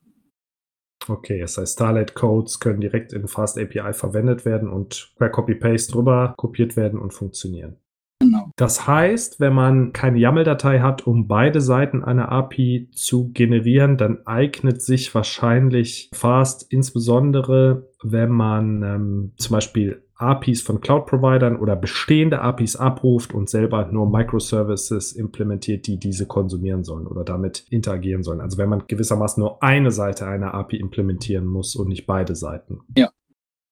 Okay, 1.08 1.40
das 1.40 1.58
heißt, 1.58 1.74
Starlight 1.74 2.16
Codes 2.16 2.60
können 2.60 2.82
direkt 2.82 3.14
in 3.14 3.28
Fast 3.28 3.58
API 3.60 3.94
verwendet 3.94 4.46
werden 4.46 4.70
und 4.70 5.14
per 5.18 5.30
Copy-Paste 5.30 5.92
drüber 5.92 6.34
kopiert 6.38 6.76
werden 6.76 7.00
und 7.00 7.14
funktionieren. 7.14 7.78
Genau. 8.20 8.52
Das 8.56 8.88
heißt, 8.88 9.42
wenn 9.42 9.54
man 9.54 9.92
keine 9.92 10.18
YAML-Datei 10.18 10.80
hat, 10.80 11.06
um 11.06 11.28
beide 11.28 11.60
Seiten 11.60 12.04
einer 12.04 12.32
API 12.32 12.90
zu 12.94 13.32
generieren, 13.34 13.98
dann 13.98 14.26
eignet 14.26 14.82
sich 14.82 15.14
wahrscheinlich 15.14 16.10
Fast 16.14 16.72
insbesondere, 16.72 17.90
wenn 18.02 18.32
man 18.32 18.84
ähm, 18.84 19.32
zum 19.38 19.56
Beispiel 19.56 20.04
APIs 20.24 20.62
von 20.62 20.82
Cloud-Providern 20.82 21.58
oder 21.58 21.76
bestehende 21.76 22.42
APIs 22.42 22.76
abruft 22.76 23.34
und 23.34 23.50
selber 23.50 23.86
nur 23.92 24.10
Microservices 24.10 25.12
implementiert, 25.14 25.88
die 25.88 25.98
diese 25.98 26.26
konsumieren 26.26 26.84
sollen 26.84 27.08
oder 27.08 27.24
damit 27.24 27.66
interagieren 27.70 28.24
sollen. 28.24 28.42
Also 28.42 28.58
wenn 28.58 28.70
man 28.70 28.84
gewissermaßen 28.88 29.42
nur 29.42 29.62
eine 29.62 29.92
Seite 29.92 30.26
einer 30.26 30.54
API 30.54 30.78
implementieren 30.78 31.46
muss 31.46 31.76
und 31.76 31.90
nicht 31.90 32.06
beide 32.06 32.36
Seiten. 32.36 32.82
Ja. 32.98 33.12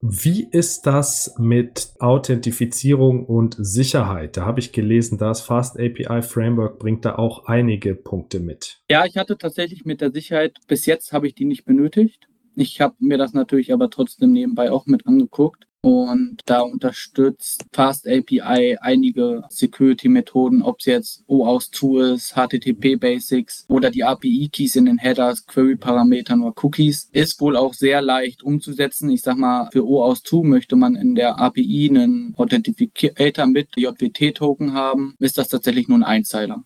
Wie 0.03 0.47
ist 0.49 0.87
das 0.87 1.35
mit 1.37 1.93
Authentifizierung 1.99 3.23
und 3.23 3.55
Sicherheit? 3.59 4.35
Da 4.35 4.47
habe 4.47 4.59
ich 4.59 4.71
gelesen, 4.71 5.19
das 5.19 5.41
Fast 5.41 5.79
API 5.79 6.23
Framework 6.23 6.79
bringt 6.79 7.05
da 7.05 7.17
auch 7.17 7.45
einige 7.45 7.93
Punkte 7.93 8.39
mit. 8.39 8.81
Ja, 8.89 9.05
ich 9.05 9.17
hatte 9.17 9.37
tatsächlich 9.37 9.85
mit 9.85 10.01
der 10.01 10.11
Sicherheit, 10.11 10.57
bis 10.67 10.87
jetzt 10.87 11.13
habe 11.13 11.27
ich 11.27 11.35
die 11.35 11.45
nicht 11.45 11.65
benötigt. 11.65 12.27
Ich 12.55 12.81
habe 12.81 12.95
mir 12.97 13.19
das 13.19 13.33
natürlich 13.33 13.71
aber 13.71 13.91
trotzdem 13.91 14.31
nebenbei 14.31 14.71
auch 14.71 14.87
mit 14.87 15.05
angeguckt. 15.05 15.67
Und 15.83 16.41
da 16.45 16.61
unterstützt 16.61 17.65
Fast 17.73 18.07
API 18.07 18.77
einige 18.79 19.43
Security-Methoden, 19.49 20.61
ob 20.61 20.77
es 20.79 20.85
jetzt 20.85 21.23
OAuth2 21.27 22.13
ist, 22.13 22.35
HTTP 22.35 22.97
Basics 22.99 23.65
oder 23.67 23.89
die 23.89 24.03
API-Keys 24.03 24.75
in 24.75 24.85
den 24.85 24.99
Headers, 24.99 25.45
Query-Parametern 25.47 26.43
oder 26.43 26.53
Cookies. 26.63 27.09
Ist 27.13 27.41
wohl 27.41 27.57
auch 27.57 27.73
sehr 27.73 28.01
leicht 28.03 28.43
umzusetzen. 28.43 29.09
Ich 29.09 29.23
sag 29.23 29.37
mal, 29.37 29.69
für 29.71 29.81
OAuth2 29.81 30.45
möchte 30.45 30.75
man 30.75 30.95
in 30.95 31.15
der 31.15 31.39
API 31.39 31.89
einen 31.89 32.35
Authentificator 32.37 33.47
mit 33.47 33.69
JWT-Token 33.75 34.73
haben, 34.73 35.15
ist 35.17 35.39
das 35.39 35.49
tatsächlich 35.49 35.87
nur 35.87 35.97
ein 35.97 36.03
Einzeiler. 36.03 36.63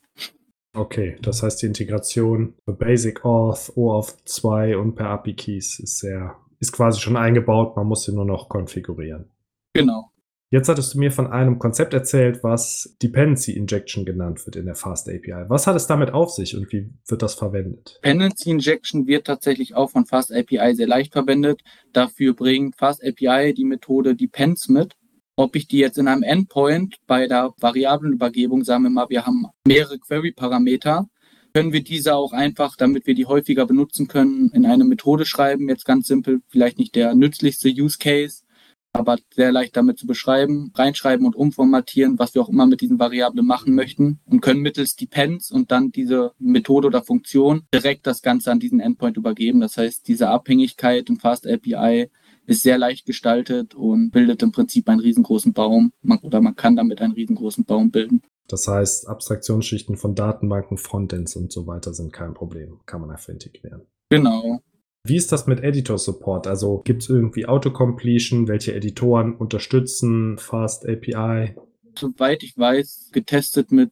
Okay, 0.73 1.15
das 1.21 1.41
heißt 1.41 1.61
die 1.61 1.67
Integration 1.67 2.53
für 2.65 2.73
Basic 2.73 3.23
Auth, 3.23 3.71
OAuth 3.77 4.13
2 4.25 4.75
und 4.75 4.95
per 4.95 5.07
API 5.07 5.33
Keys 5.33 5.79
ist 5.79 5.99
sehr, 5.99 6.35
ist 6.65 6.71
quasi 6.71 6.99
schon 6.99 7.17
eingebaut, 7.17 7.75
man 7.75 7.87
muss 7.87 8.03
sie 8.03 8.13
nur 8.13 8.25
noch 8.25 8.49
konfigurieren. 8.49 9.31
Genau. 9.73 10.11
Jetzt 10.51 10.69
hattest 10.69 10.93
du 10.93 10.99
mir 10.99 11.11
von 11.11 11.27
einem 11.27 11.59
Konzept 11.59 11.93
erzählt, 11.93 12.43
was 12.43 12.95
Dependency 13.01 13.51
Injection 13.53 14.05
genannt 14.05 14.45
wird 14.45 14.55
in 14.55 14.65
der 14.65 14.75
Fast 14.75 15.09
API. 15.09 15.45
Was 15.49 15.67
hat 15.67 15.75
es 15.75 15.87
damit 15.87 16.11
auf 16.11 16.29
sich 16.29 16.55
und 16.55 16.71
wie 16.71 16.93
wird 17.07 17.21
das 17.21 17.33
verwendet? 17.33 17.99
Dependency 18.03 18.51
Injection 18.51 19.07
wird 19.07 19.27
tatsächlich 19.27 19.75
auch 19.75 19.89
von 19.89 20.05
Fast 20.05 20.31
API 20.33 20.75
sehr 20.75 20.87
leicht 20.87 21.13
verwendet. 21.13 21.61
Dafür 21.93 22.33
bringt 22.33 22.75
Fast 22.75 23.03
API 23.03 23.53
die 23.53 23.65
Methode 23.65 24.15
Depends 24.15 24.69
mit. 24.69 24.95
Ob 25.35 25.55
ich 25.55 25.67
die 25.67 25.79
jetzt 25.79 25.97
in 25.97 26.07
einem 26.07 26.23
Endpoint 26.23 26.95
bei 27.07 27.27
der 27.27 27.51
Variablenübergebung, 27.59 28.63
sagen 28.63 28.83
wir 28.83 28.91
mal, 28.91 29.09
wir 29.09 29.25
haben 29.25 29.47
mehrere 29.67 29.99
Query-Parameter, 29.99 31.07
können 31.55 31.71
wir 31.71 31.85
diese 31.85 32.15
auch 32.15 32.33
einfach, 32.33 32.75
damit 32.75 33.07
wir 33.07 33.15
die 33.15 33.27
häufiger 33.27 33.65
benutzen 33.65 34.09
können, 34.09 34.49
in 34.49 34.65
eine 34.65 34.83
Methode 34.83 35.25
schreiben. 35.25 35.69
Jetzt 35.69 35.85
ganz 35.85 36.05
simpel, 36.05 36.41
vielleicht 36.49 36.77
nicht 36.77 36.95
der 36.95 37.15
nützlichste 37.15 37.69
Use 37.69 37.97
Case, 37.97 38.43
aber 38.91 39.15
sehr 39.33 39.53
leicht 39.53 39.77
damit 39.77 39.97
zu 39.97 40.05
beschreiben, 40.05 40.73
reinschreiben 40.75 41.25
und 41.25 41.33
umformatieren, 41.33 42.19
was 42.19 42.35
wir 42.35 42.41
auch 42.41 42.49
immer 42.49 42.65
mit 42.65 42.81
diesen 42.81 42.99
Variablen 42.99 43.45
machen 43.45 43.73
möchten 43.73 44.19
und 44.25 44.41
können 44.41 44.59
mittels 44.59 44.97
Depends 44.97 45.49
und 45.49 45.71
dann 45.71 45.93
diese 45.93 46.33
Methode 46.39 46.87
oder 46.87 47.01
Funktion 47.01 47.61
direkt 47.73 48.05
das 48.05 48.21
Ganze 48.21 48.51
an 48.51 48.59
diesen 48.59 48.81
Endpoint 48.81 49.15
übergeben. 49.15 49.61
Das 49.61 49.77
heißt, 49.77 50.09
diese 50.09 50.27
Abhängigkeit 50.27 51.07
in 51.09 51.21
Fast 51.21 51.47
API 51.47 52.09
ist 52.45 52.61
sehr 52.61 52.77
leicht 52.77 53.05
gestaltet 53.05 53.75
und 53.75 54.11
bildet 54.11 54.43
im 54.43 54.51
Prinzip 54.51 54.89
einen 54.89 54.99
riesengroßen 54.99 55.53
Baum 55.53 55.91
man, 56.01 56.19
oder 56.19 56.41
man 56.41 56.55
kann 56.55 56.75
damit 56.75 57.01
einen 57.01 57.13
riesengroßen 57.13 57.65
Baum 57.65 57.91
bilden. 57.91 58.21
Das 58.47 58.67
heißt, 58.67 59.07
Abstraktionsschichten 59.07 59.97
von 59.97 60.13
Datenbanken, 60.13 60.77
Frontends 60.77 61.35
und 61.35 61.51
so 61.51 61.65
weiter 61.65 61.93
sind 61.93 62.13
kein 62.13 62.33
Problem, 62.33 62.79
kann 62.85 63.01
man 63.01 63.11
einfach 63.11 63.29
integrieren. 63.29 63.81
Genau. 64.09 64.61
Wie 65.03 65.15
ist 65.15 65.31
das 65.31 65.45
mit 65.45 65.61
Editor 65.61 65.97
Support? 65.97 66.47
Also 66.47 66.81
gibt 66.83 67.03
es 67.03 67.09
irgendwie 67.09 67.45
Autocompletion? 67.45 68.47
Welche 68.47 68.73
Editoren 68.73 69.35
unterstützen 69.35 70.37
Fast 70.39 70.87
API? 70.87 71.55
Soweit 71.97 72.43
ich 72.43 72.57
weiß, 72.57 73.09
getestet 73.11 73.71
mit 73.71 73.91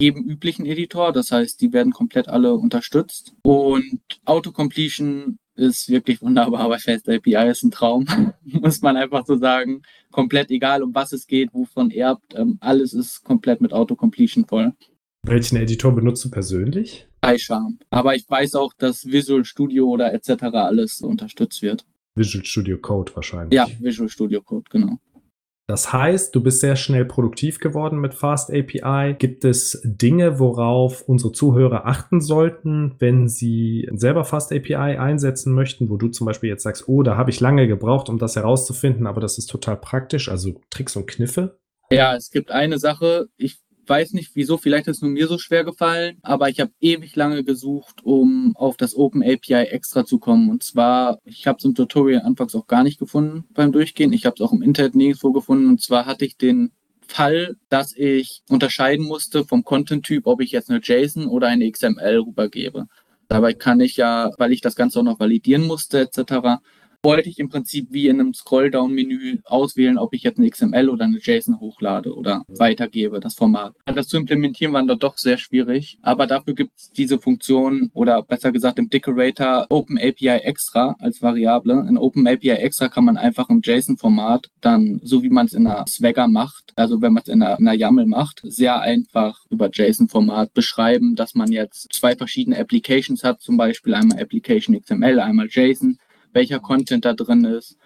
jedem 0.00 0.24
üblichen 0.24 0.64
Editor. 0.64 1.12
Das 1.12 1.32
heißt, 1.32 1.60
die 1.60 1.72
werden 1.72 1.92
komplett 1.92 2.28
alle 2.28 2.54
unterstützt. 2.54 3.34
Und 3.42 4.00
Autocompletion 4.24 5.38
ist 5.58 5.88
wirklich 5.88 6.22
wunderbar 6.22 6.68
bei 6.68 6.78
Fast 6.78 7.08
API, 7.08 7.50
ist 7.50 7.64
ein 7.64 7.70
Traum, 7.70 8.06
muss 8.44 8.80
man 8.80 8.96
einfach 8.96 9.26
so 9.26 9.36
sagen. 9.36 9.82
Komplett 10.10 10.50
egal, 10.50 10.82
um 10.82 10.94
was 10.94 11.12
es 11.12 11.26
geht, 11.26 11.52
wovon 11.52 11.90
erbt, 11.90 12.34
ähm, 12.34 12.56
alles 12.60 12.94
ist 12.94 13.24
komplett 13.24 13.60
mit 13.60 13.72
Autocompletion 13.72 14.46
voll. 14.46 14.72
Welchen 15.22 15.56
Editor 15.56 15.94
benutzt 15.94 16.24
du 16.24 16.30
persönlich? 16.30 17.06
PyCharm. 17.20 17.78
Aber 17.90 18.14
ich 18.14 18.28
weiß 18.28 18.54
auch, 18.54 18.72
dass 18.72 19.04
Visual 19.04 19.44
Studio 19.44 19.88
oder 19.88 20.14
etc. 20.14 20.44
alles 20.54 21.00
unterstützt 21.00 21.60
wird. 21.60 21.84
Visual 22.14 22.44
Studio 22.44 22.78
Code 22.78 23.14
wahrscheinlich. 23.14 23.54
Ja, 23.54 23.66
Visual 23.80 24.08
Studio 24.08 24.40
Code, 24.42 24.64
genau. 24.70 24.98
Das 25.70 25.92
heißt, 25.92 26.34
du 26.34 26.42
bist 26.42 26.60
sehr 26.60 26.76
schnell 26.76 27.04
produktiv 27.04 27.60
geworden 27.60 27.98
mit 27.98 28.14
Fast 28.14 28.50
API. 28.50 29.14
Gibt 29.18 29.44
es 29.44 29.78
Dinge, 29.84 30.38
worauf 30.38 31.02
unsere 31.02 31.30
Zuhörer 31.30 31.86
achten 31.86 32.22
sollten, 32.22 32.94
wenn 33.00 33.28
sie 33.28 33.86
selber 33.92 34.24
Fast 34.24 34.50
API 34.50 34.74
einsetzen 34.74 35.52
möchten, 35.52 35.90
wo 35.90 35.98
du 35.98 36.08
zum 36.08 36.24
Beispiel 36.24 36.48
jetzt 36.48 36.62
sagst, 36.62 36.88
oh, 36.88 37.02
da 37.02 37.18
habe 37.18 37.28
ich 37.28 37.40
lange 37.40 37.68
gebraucht, 37.68 38.08
um 38.08 38.16
das 38.16 38.34
herauszufinden, 38.34 39.06
aber 39.06 39.20
das 39.20 39.36
ist 39.36 39.48
total 39.48 39.76
praktisch, 39.76 40.30
also 40.30 40.58
Tricks 40.70 40.96
und 40.96 41.06
Kniffe? 41.06 41.58
Ja, 41.90 42.16
es 42.16 42.30
gibt 42.30 42.50
eine 42.50 42.78
Sache, 42.78 43.28
ich 43.36 43.60
weiß 43.88 44.12
nicht 44.12 44.32
wieso, 44.34 44.58
vielleicht 44.58 44.88
ist 44.88 44.98
es 44.98 45.02
nur 45.02 45.10
mir 45.10 45.26
so 45.26 45.38
schwer 45.38 45.64
gefallen, 45.64 46.18
aber 46.22 46.48
ich 46.48 46.60
habe 46.60 46.72
ewig 46.80 47.16
lange 47.16 47.44
gesucht, 47.44 48.04
um 48.04 48.54
auf 48.56 48.76
das 48.76 48.94
Open 48.96 49.22
API 49.22 49.64
extra 49.70 50.04
zu 50.04 50.18
kommen. 50.18 50.50
Und 50.50 50.62
zwar, 50.62 51.18
ich 51.24 51.46
habe 51.46 51.58
es 51.58 51.64
im 51.64 51.74
Tutorial 51.74 52.22
anfangs 52.22 52.54
auch 52.54 52.66
gar 52.66 52.82
nicht 52.82 52.98
gefunden 52.98 53.44
beim 53.52 53.72
Durchgehen. 53.72 54.12
Ich 54.12 54.26
habe 54.26 54.34
es 54.36 54.40
auch 54.40 54.52
im 54.52 54.62
Internet 54.62 54.94
nirgendwo 54.94 55.32
gefunden. 55.32 55.68
Und 55.68 55.80
zwar 55.80 56.06
hatte 56.06 56.24
ich 56.24 56.36
den 56.36 56.72
Fall, 57.06 57.56
dass 57.68 57.96
ich 57.96 58.42
unterscheiden 58.48 59.06
musste 59.06 59.44
vom 59.44 59.64
Content-Typ, 59.64 60.26
ob 60.26 60.40
ich 60.40 60.52
jetzt 60.52 60.70
eine 60.70 60.80
JSON 60.82 61.26
oder 61.26 61.48
eine 61.48 61.70
XML 61.70 62.18
rübergebe. 62.26 62.86
Dabei 63.28 63.52
kann 63.52 63.80
ich 63.80 63.96
ja, 63.96 64.30
weil 64.38 64.52
ich 64.52 64.60
das 64.60 64.74
Ganze 64.74 65.00
auch 65.00 65.04
noch 65.04 65.20
validieren 65.20 65.66
musste 65.66 66.00
etc., 66.00 66.60
wollte 67.02 67.28
ich 67.28 67.38
im 67.38 67.48
Prinzip 67.48 67.88
wie 67.90 68.08
in 68.08 68.20
einem 68.20 68.34
Scrolldown-Menü 68.34 69.38
auswählen, 69.44 69.98
ob 69.98 70.14
ich 70.14 70.22
jetzt 70.22 70.38
eine 70.38 70.50
XML 70.50 70.88
oder 70.88 71.04
eine 71.04 71.18
JSON 71.18 71.60
hochlade 71.60 72.14
oder 72.14 72.44
weitergebe, 72.48 73.20
das 73.20 73.34
Format. 73.34 73.74
Das 73.86 74.08
zu 74.08 74.16
implementieren 74.16 74.72
war 74.72 74.84
dann 74.84 74.98
doch 74.98 75.16
sehr 75.16 75.38
schwierig, 75.38 75.98
aber 76.02 76.26
dafür 76.26 76.54
gibt 76.54 76.72
es 76.76 76.90
diese 76.90 77.18
Funktion 77.18 77.90
oder 77.94 78.22
besser 78.22 78.52
gesagt 78.52 78.78
im 78.78 78.90
Decorator 78.90 79.66
OpenAPI 79.68 80.28
Extra 80.28 80.96
als 80.98 81.22
Variable. 81.22 81.86
In 81.88 81.98
OpenAPI 81.98 82.50
Extra 82.50 82.88
kann 82.88 83.04
man 83.04 83.16
einfach 83.16 83.48
im 83.48 83.60
JSON-Format 83.62 84.50
dann, 84.60 85.00
so 85.02 85.22
wie 85.22 85.30
man 85.30 85.46
es 85.46 85.52
in 85.52 85.66
einer 85.66 85.86
Swagger 85.86 86.28
macht, 86.28 86.72
also 86.76 87.00
wenn 87.00 87.12
man 87.12 87.22
es 87.22 87.28
in 87.28 87.42
einer, 87.42 87.58
in 87.58 87.68
einer 87.68 87.78
YAML 87.78 88.06
macht, 88.06 88.40
sehr 88.44 88.80
einfach 88.80 89.44
über 89.50 89.70
JSON-Format 89.72 90.52
beschreiben, 90.52 91.14
dass 91.14 91.34
man 91.34 91.52
jetzt 91.52 91.92
zwei 91.92 92.16
verschiedene 92.16 92.58
Applications 92.58 93.22
hat, 93.22 93.40
zum 93.40 93.56
Beispiel 93.56 93.94
einmal 93.94 94.20
Application 94.20 94.80
XML, 94.80 95.20
einmal 95.20 95.46
JSON 95.48 95.98
welcher 96.32 96.60
Content 96.60 97.04
da 97.04 97.14
drin 97.14 97.44
ist. 97.44 97.76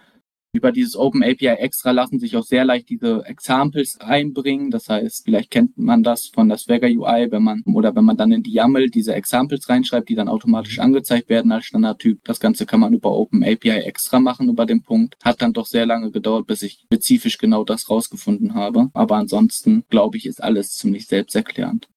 Über 0.54 0.70
dieses 0.70 0.96
Open 0.96 1.22
API 1.22 1.46
Extra 1.46 1.92
lassen 1.92 2.18
sich 2.18 2.36
auch 2.36 2.44
sehr 2.44 2.66
leicht 2.66 2.90
diese 2.90 3.24
Examples 3.24 3.98
einbringen. 4.00 4.70
Das 4.70 4.90
heißt, 4.90 5.24
vielleicht 5.24 5.50
kennt 5.50 5.78
man 5.78 6.02
das 6.02 6.26
von 6.26 6.46
der 6.50 6.58
Swagger 6.58 6.88
UI, 6.88 7.30
wenn 7.30 7.42
man 7.42 7.62
oder 7.64 7.96
wenn 7.96 8.04
man 8.04 8.18
dann 8.18 8.32
in 8.32 8.42
die 8.42 8.52
YAML 8.52 8.90
diese 8.90 9.14
Examples 9.14 9.70
reinschreibt, 9.70 10.10
die 10.10 10.14
dann 10.14 10.28
automatisch 10.28 10.78
angezeigt 10.78 11.30
werden 11.30 11.52
als 11.52 11.64
Standardtyp. 11.64 12.22
Das 12.24 12.38
Ganze 12.38 12.66
kann 12.66 12.80
man 12.80 12.92
über 12.92 13.12
Open 13.12 13.42
API 13.42 13.70
Extra 13.70 14.20
machen 14.20 14.50
über 14.50 14.66
den 14.66 14.82
Punkt. 14.82 15.16
Hat 15.24 15.40
dann 15.40 15.54
doch 15.54 15.66
sehr 15.66 15.86
lange 15.86 16.10
gedauert, 16.10 16.46
bis 16.46 16.60
ich 16.60 16.80
spezifisch 16.84 17.38
genau 17.38 17.64
das 17.64 17.88
rausgefunden 17.88 18.52
habe. 18.52 18.90
Aber 18.92 19.16
ansonsten 19.16 19.84
glaube 19.88 20.18
ich, 20.18 20.26
ist 20.26 20.42
alles 20.42 20.76
ziemlich 20.76 21.06
selbsterklärend. 21.06 21.88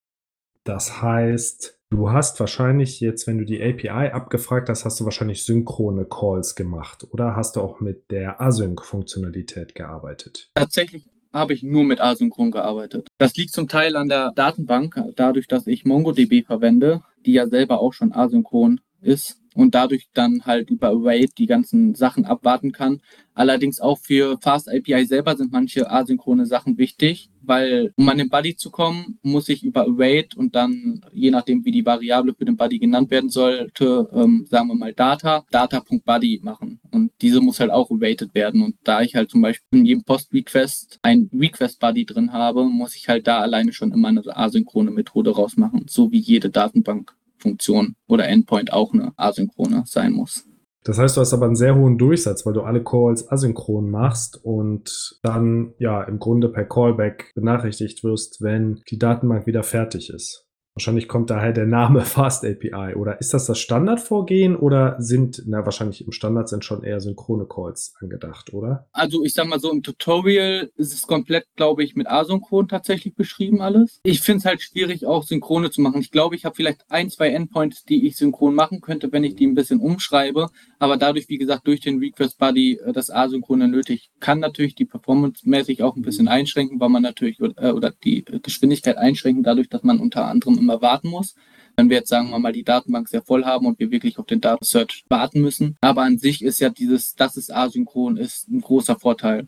Das 0.64 1.02
heißt, 1.02 1.78
Du 1.96 2.12
hast 2.12 2.42
wahrscheinlich 2.42 3.00
jetzt, 3.00 3.26
wenn 3.26 3.38
du 3.38 3.46
die 3.46 3.64
API 3.64 4.12
abgefragt 4.12 4.68
hast, 4.68 4.84
hast 4.84 5.00
du 5.00 5.06
wahrscheinlich 5.06 5.46
synchrone 5.46 6.04
Calls 6.04 6.54
gemacht 6.54 7.08
oder 7.12 7.38
hast 7.38 7.56
du 7.56 7.62
auch 7.62 7.80
mit 7.80 8.12
der 8.12 8.42
Async-Funktionalität 8.42 9.76
gearbeitet? 9.76 10.52
Tatsächlich 10.56 11.06
habe 11.32 11.54
ich 11.54 11.64
nur 11.64 11.86
mit 11.86 12.02
Asynchron 12.02 12.52
gearbeitet. 12.52 13.08
Das 13.18 13.34
liegt 13.38 13.54
zum 13.54 13.70
Teil 13.70 13.96
an 13.96 14.10
der 14.10 14.34
Datenbank, 14.36 15.02
dadurch, 15.16 15.48
dass 15.48 15.68
ich 15.68 15.86
MongoDB 15.86 16.46
verwende, 16.46 17.02
die 17.26 17.32
ja 17.32 17.48
selber 17.48 17.80
auch 17.80 17.94
schon 17.94 18.12
asynchron 18.12 18.82
ist 19.00 19.38
und 19.56 19.74
dadurch 19.74 20.10
dann 20.14 20.46
halt 20.46 20.70
über 20.70 20.90
Await 20.90 21.38
die 21.38 21.48
ganzen 21.48 21.96
Sachen 21.96 22.26
abwarten 22.26 22.72
kann. 22.72 23.02
Allerdings 23.34 23.80
auch 23.80 24.00
für 24.00 24.38
Fast 24.42 24.70
API 24.70 25.06
selber 25.06 25.36
sind 25.36 25.52
manche 25.52 25.90
asynchrone 25.90 26.46
Sachen 26.46 26.78
wichtig, 26.78 27.30
weil 27.42 27.92
um 27.96 28.08
an 28.08 28.18
den 28.18 28.30
Buddy 28.30 28.56
zu 28.56 28.70
kommen, 28.70 29.20
muss 29.24 29.50
ich 29.50 29.64
über 29.64 29.82
Await 29.82 30.36
und 30.36 30.56
dann, 30.56 31.06
je 31.12 31.32
nachdem 31.32 31.66
wie 31.66 31.72
die 31.72 31.86
Variable 31.86 32.34
für 32.34 32.46
den 32.46 32.58
Buddy 32.58 32.80
genannt 32.80 33.12
werden 33.12 33.30
sollte, 33.30 34.10
ähm, 34.14 34.46
sagen 34.50 34.68
wir 34.70 34.76
mal 34.76 34.94
Data, 34.94 35.46
Data.Buddy 35.52 36.42
machen. 36.44 36.80
Und 36.92 37.12
diese 37.22 37.42
muss 37.42 37.60
halt 37.60 37.72
auch 37.72 37.92
awaited 37.92 38.34
werden. 38.36 38.62
Und 38.62 38.76
da 38.84 39.02
ich 39.02 39.16
halt 39.16 39.30
zum 39.30 39.42
Beispiel 39.42 39.80
in 39.80 39.86
jedem 39.86 40.04
Post-Request 40.04 41.00
ein 41.02 41.30
Request-Buddy 41.34 42.06
drin 42.06 42.32
habe, 42.32 42.66
muss 42.66 42.96
ich 42.96 43.10
halt 43.10 43.28
da 43.28 43.40
alleine 43.40 43.74
schon 43.74 43.92
immer 43.92 44.10
eine 44.10 44.24
asynchrone 44.26 44.92
Methode 44.92 45.32
rausmachen, 45.32 45.86
so 45.90 46.12
wie 46.12 46.20
jede 46.20 46.50
Datenbank 46.50 47.16
Funktion 47.46 47.96
oder 48.08 48.28
Endpoint 48.28 48.74
auch 48.74 48.94
eine 48.94 49.14
asynchrone 49.18 49.84
sein 49.86 50.14
muss. 50.14 50.46
Das 50.84 51.00
heißt, 51.00 51.18
du 51.18 51.22
hast 51.22 51.34
aber 51.34 51.46
einen 51.46 51.56
sehr 51.56 51.76
hohen 51.76 51.98
Durchsatz, 51.98 52.46
weil 52.46 52.54
du 52.54 52.62
alle 52.62 52.84
Calls 52.84 53.32
asynchron 53.32 53.90
machst 53.90 54.40
und 54.44 55.20
dann 55.24 55.74
ja 55.80 56.04
im 56.04 56.20
Grunde 56.20 56.50
per 56.50 56.66
Callback 56.66 57.32
benachrichtigt 57.34 58.04
wirst, 58.04 58.42
wenn 58.42 58.82
die 58.90 59.00
Datenbank 59.00 59.48
wieder 59.48 59.64
fertig 59.64 60.12
ist. 60.12 60.45
Wahrscheinlich 60.76 61.08
kommt 61.08 61.30
daher 61.30 61.54
der 61.54 61.66
Name 61.66 62.02
Fast 62.06 62.44
API. 62.44 62.96
Oder 62.96 63.22
ist 63.22 63.34
das 63.34 63.46
das 63.46 63.60
Standardvorgehen 63.60 64.58
oder 64.58 64.98
sind, 65.00 65.44
na, 65.46 65.64
wahrscheinlich 65.64 66.06
im 66.06 66.12
Standard 66.12 66.50
sind 66.50 66.66
schon 66.66 66.84
eher 66.84 67.00
synchrone 67.00 67.46
Calls 67.46 67.94
angedacht, 68.02 68.52
oder? 68.52 68.86
Also, 68.92 69.24
ich 69.24 69.34
sag 69.34 69.48
mal 69.48 69.60
so, 69.62 69.72
im 69.72 69.84
Tutorial 69.84 70.70
ist 70.76 70.94
es 70.94 71.04
komplett, 71.04 71.46
glaube 71.56 71.86
ich, 71.86 71.96
mit 71.96 72.08
asynchron 72.08 72.68
tatsächlich 72.68 73.16
beschrieben 73.16 73.62
alles. 73.62 74.02
Ich 74.04 74.20
finde 74.20 74.40
es 74.40 74.46
halt 74.46 74.62
schwierig, 74.62 75.06
auch 75.06 75.24
synchrone 75.24 75.72
zu 75.72 75.80
machen. 75.80 76.02
Ich 76.02 76.12
glaube, 76.12 76.36
ich 76.36 76.44
habe 76.44 76.56
vielleicht 76.56 76.84
ein, 76.90 77.10
zwei 77.10 77.30
Endpoints, 77.30 77.86
die 77.86 78.06
ich 78.06 78.18
synchron 78.18 78.54
machen 78.54 78.82
könnte, 78.82 79.10
wenn 79.14 79.24
ich 79.24 79.36
die 79.36 79.48
ein 79.48 79.56
bisschen 79.56 79.80
umschreibe. 79.80 80.50
Aber 80.78 80.98
dadurch, 80.98 81.30
wie 81.30 81.38
gesagt, 81.38 81.68
durch 81.68 81.80
den 81.80 82.00
Request 82.00 82.38
Buddy 82.38 82.82
äh, 82.84 82.92
das 82.92 83.10
Asynchrone 83.10 83.70
nötig, 83.70 84.12
kann 84.20 84.40
natürlich 84.40 84.76
die 84.76 84.86
Performance-mäßig 84.86 85.84
auch 85.84 85.96
ein 85.96 86.02
bisschen 86.02 86.28
einschränken, 86.28 86.82
weil 86.82 86.90
man 86.90 87.02
natürlich, 87.02 87.40
äh, 87.40 87.72
oder 87.72 87.94
die 88.04 88.26
Geschwindigkeit 88.26 88.98
einschränken, 88.98 89.44
dadurch, 89.44 89.70
dass 89.70 89.84
man 89.84 90.02
unter 90.02 90.26
anderem 90.26 90.65
immer 90.66 90.82
warten 90.82 91.10
muss. 91.10 91.36
Wenn 91.78 91.90
wir 91.90 91.98
jetzt 91.98 92.10
sagen 92.10 92.30
wir 92.30 92.40
mal 92.40 92.54
die 92.54 92.64
Datenbank 92.64 93.08
sehr 93.08 93.22
voll 93.22 93.46
haben 93.46 93.66
und 93.66 93.80
wir 93.80 93.92
wirklich 93.92 94.18
auf 94.18 94.26
den 94.26 94.42
Datensearch 94.42 95.06
warten 95.10 95.42
müssen. 95.42 95.78
Aber 95.82 96.04
an 96.04 96.18
sich 96.18 96.44
ist 96.44 96.60
ja 96.60 96.70
dieses, 96.70 97.16
dass 97.16 97.38
es 97.38 97.50
asynchron 97.50 98.18
ist, 98.18 98.50
ein 98.50 98.62
großer 98.62 98.98
Vorteil. 98.98 99.48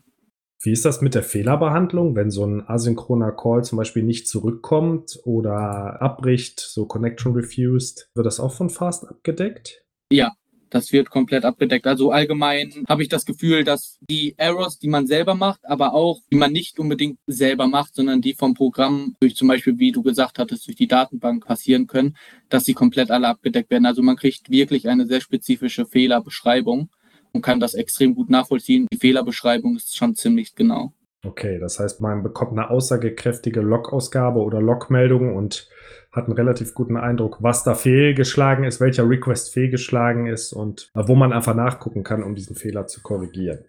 Wie 0.60 0.72
ist 0.72 0.84
das 0.84 1.00
mit 1.00 1.14
der 1.14 1.22
Fehlerbehandlung, 1.22 2.16
wenn 2.16 2.30
so 2.30 2.44
ein 2.44 2.68
asynchroner 2.68 3.30
Call 3.32 3.62
zum 3.62 3.78
Beispiel 3.78 4.02
nicht 4.02 4.26
zurückkommt 4.26 5.20
oder 5.24 6.02
abbricht, 6.02 6.58
so 6.58 6.84
Connection 6.84 7.32
refused? 7.32 8.10
Wird 8.14 8.26
das 8.26 8.40
auch 8.40 8.52
von 8.52 8.68
Fast 8.68 9.06
abgedeckt? 9.06 9.84
Ja, 10.10 10.32
das 10.70 10.92
wird 10.92 11.10
komplett 11.10 11.44
abgedeckt. 11.44 11.86
Also 11.86 12.10
allgemein 12.10 12.84
habe 12.88 13.02
ich 13.02 13.08
das 13.08 13.24
Gefühl, 13.24 13.64
dass 13.64 13.98
die 14.08 14.34
Errors, 14.36 14.78
die 14.78 14.88
man 14.88 15.06
selber 15.06 15.34
macht, 15.34 15.60
aber 15.64 15.94
auch 15.94 16.20
die 16.30 16.36
man 16.36 16.52
nicht 16.52 16.78
unbedingt 16.78 17.18
selber 17.26 17.66
macht, 17.66 17.94
sondern 17.94 18.20
die 18.20 18.34
vom 18.34 18.54
Programm 18.54 19.16
durch 19.20 19.36
zum 19.36 19.48
Beispiel, 19.48 19.78
wie 19.78 19.92
du 19.92 20.02
gesagt 20.02 20.38
hattest, 20.38 20.66
durch 20.66 20.76
die 20.76 20.88
Datenbank 20.88 21.46
passieren 21.46 21.86
können, 21.86 22.16
dass 22.48 22.64
sie 22.64 22.74
komplett 22.74 23.10
alle 23.10 23.28
abgedeckt 23.28 23.70
werden. 23.70 23.86
Also 23.86 24.02
man 24.02 24.16
kriegt 24.16 24.50
wirklich 24.50 24.88
eine 24.88 25.06
sehr 25.06 25.20
spezifische 25.20 25.86
Fehlerbeschreibung 25.86 26.90
und 27.32 27.42
kann 27.42 27.60
das 27.60 27.74
extrem 27.74 28.14
gut 28.14 28.30
nachvollziehen. 28.30 28.86
Die 28.92 28.98
Fehlerbeschreibung 28.98 29.76
ist 29.76 29.96
schon 29.96 30.14
ziemlich 30.14 30.54
genau. 30.54 30.92
Okay, 31.24 31.58
das 31.58 31.80
heißt, 31.80 32.00
man 32.00 32.22
bekommt 32.22 32.52
eine 32.52 32.70
aussagekräftige 32.70 33.60
Log-Ausgabe 33.60 34.38
oder 34.38 34.60
Log-Meldung 34.60 35.34
und 35.34 35.68
hat 36.12 36.26
einen 36.26 36.34
relativ 36.34 36.74
guten 36.74 36.96
Eindruck, 36.96 37.38
was 37.40 37.64
da 37.64 37.74
fehlgeschlagen 37.74 38.64
ist, 38.64 38.80
welcher 38.80 39.08
Request 39.08 39.52
fehlgeschlagen 39.52 40.26
ist 40.26 40.52
und 40.52 40.90
wo 40.94 41.16
man 41.16 41.32
einfach 41.32 41.54
nachgucken 41.54 42.04
kann, 42.04 42.22
um 42.22 42.34
diesen 42.36 42.54
Fehler 42.54 42.86
zu 42.86 43.02
korrigieren. 43.02 43.64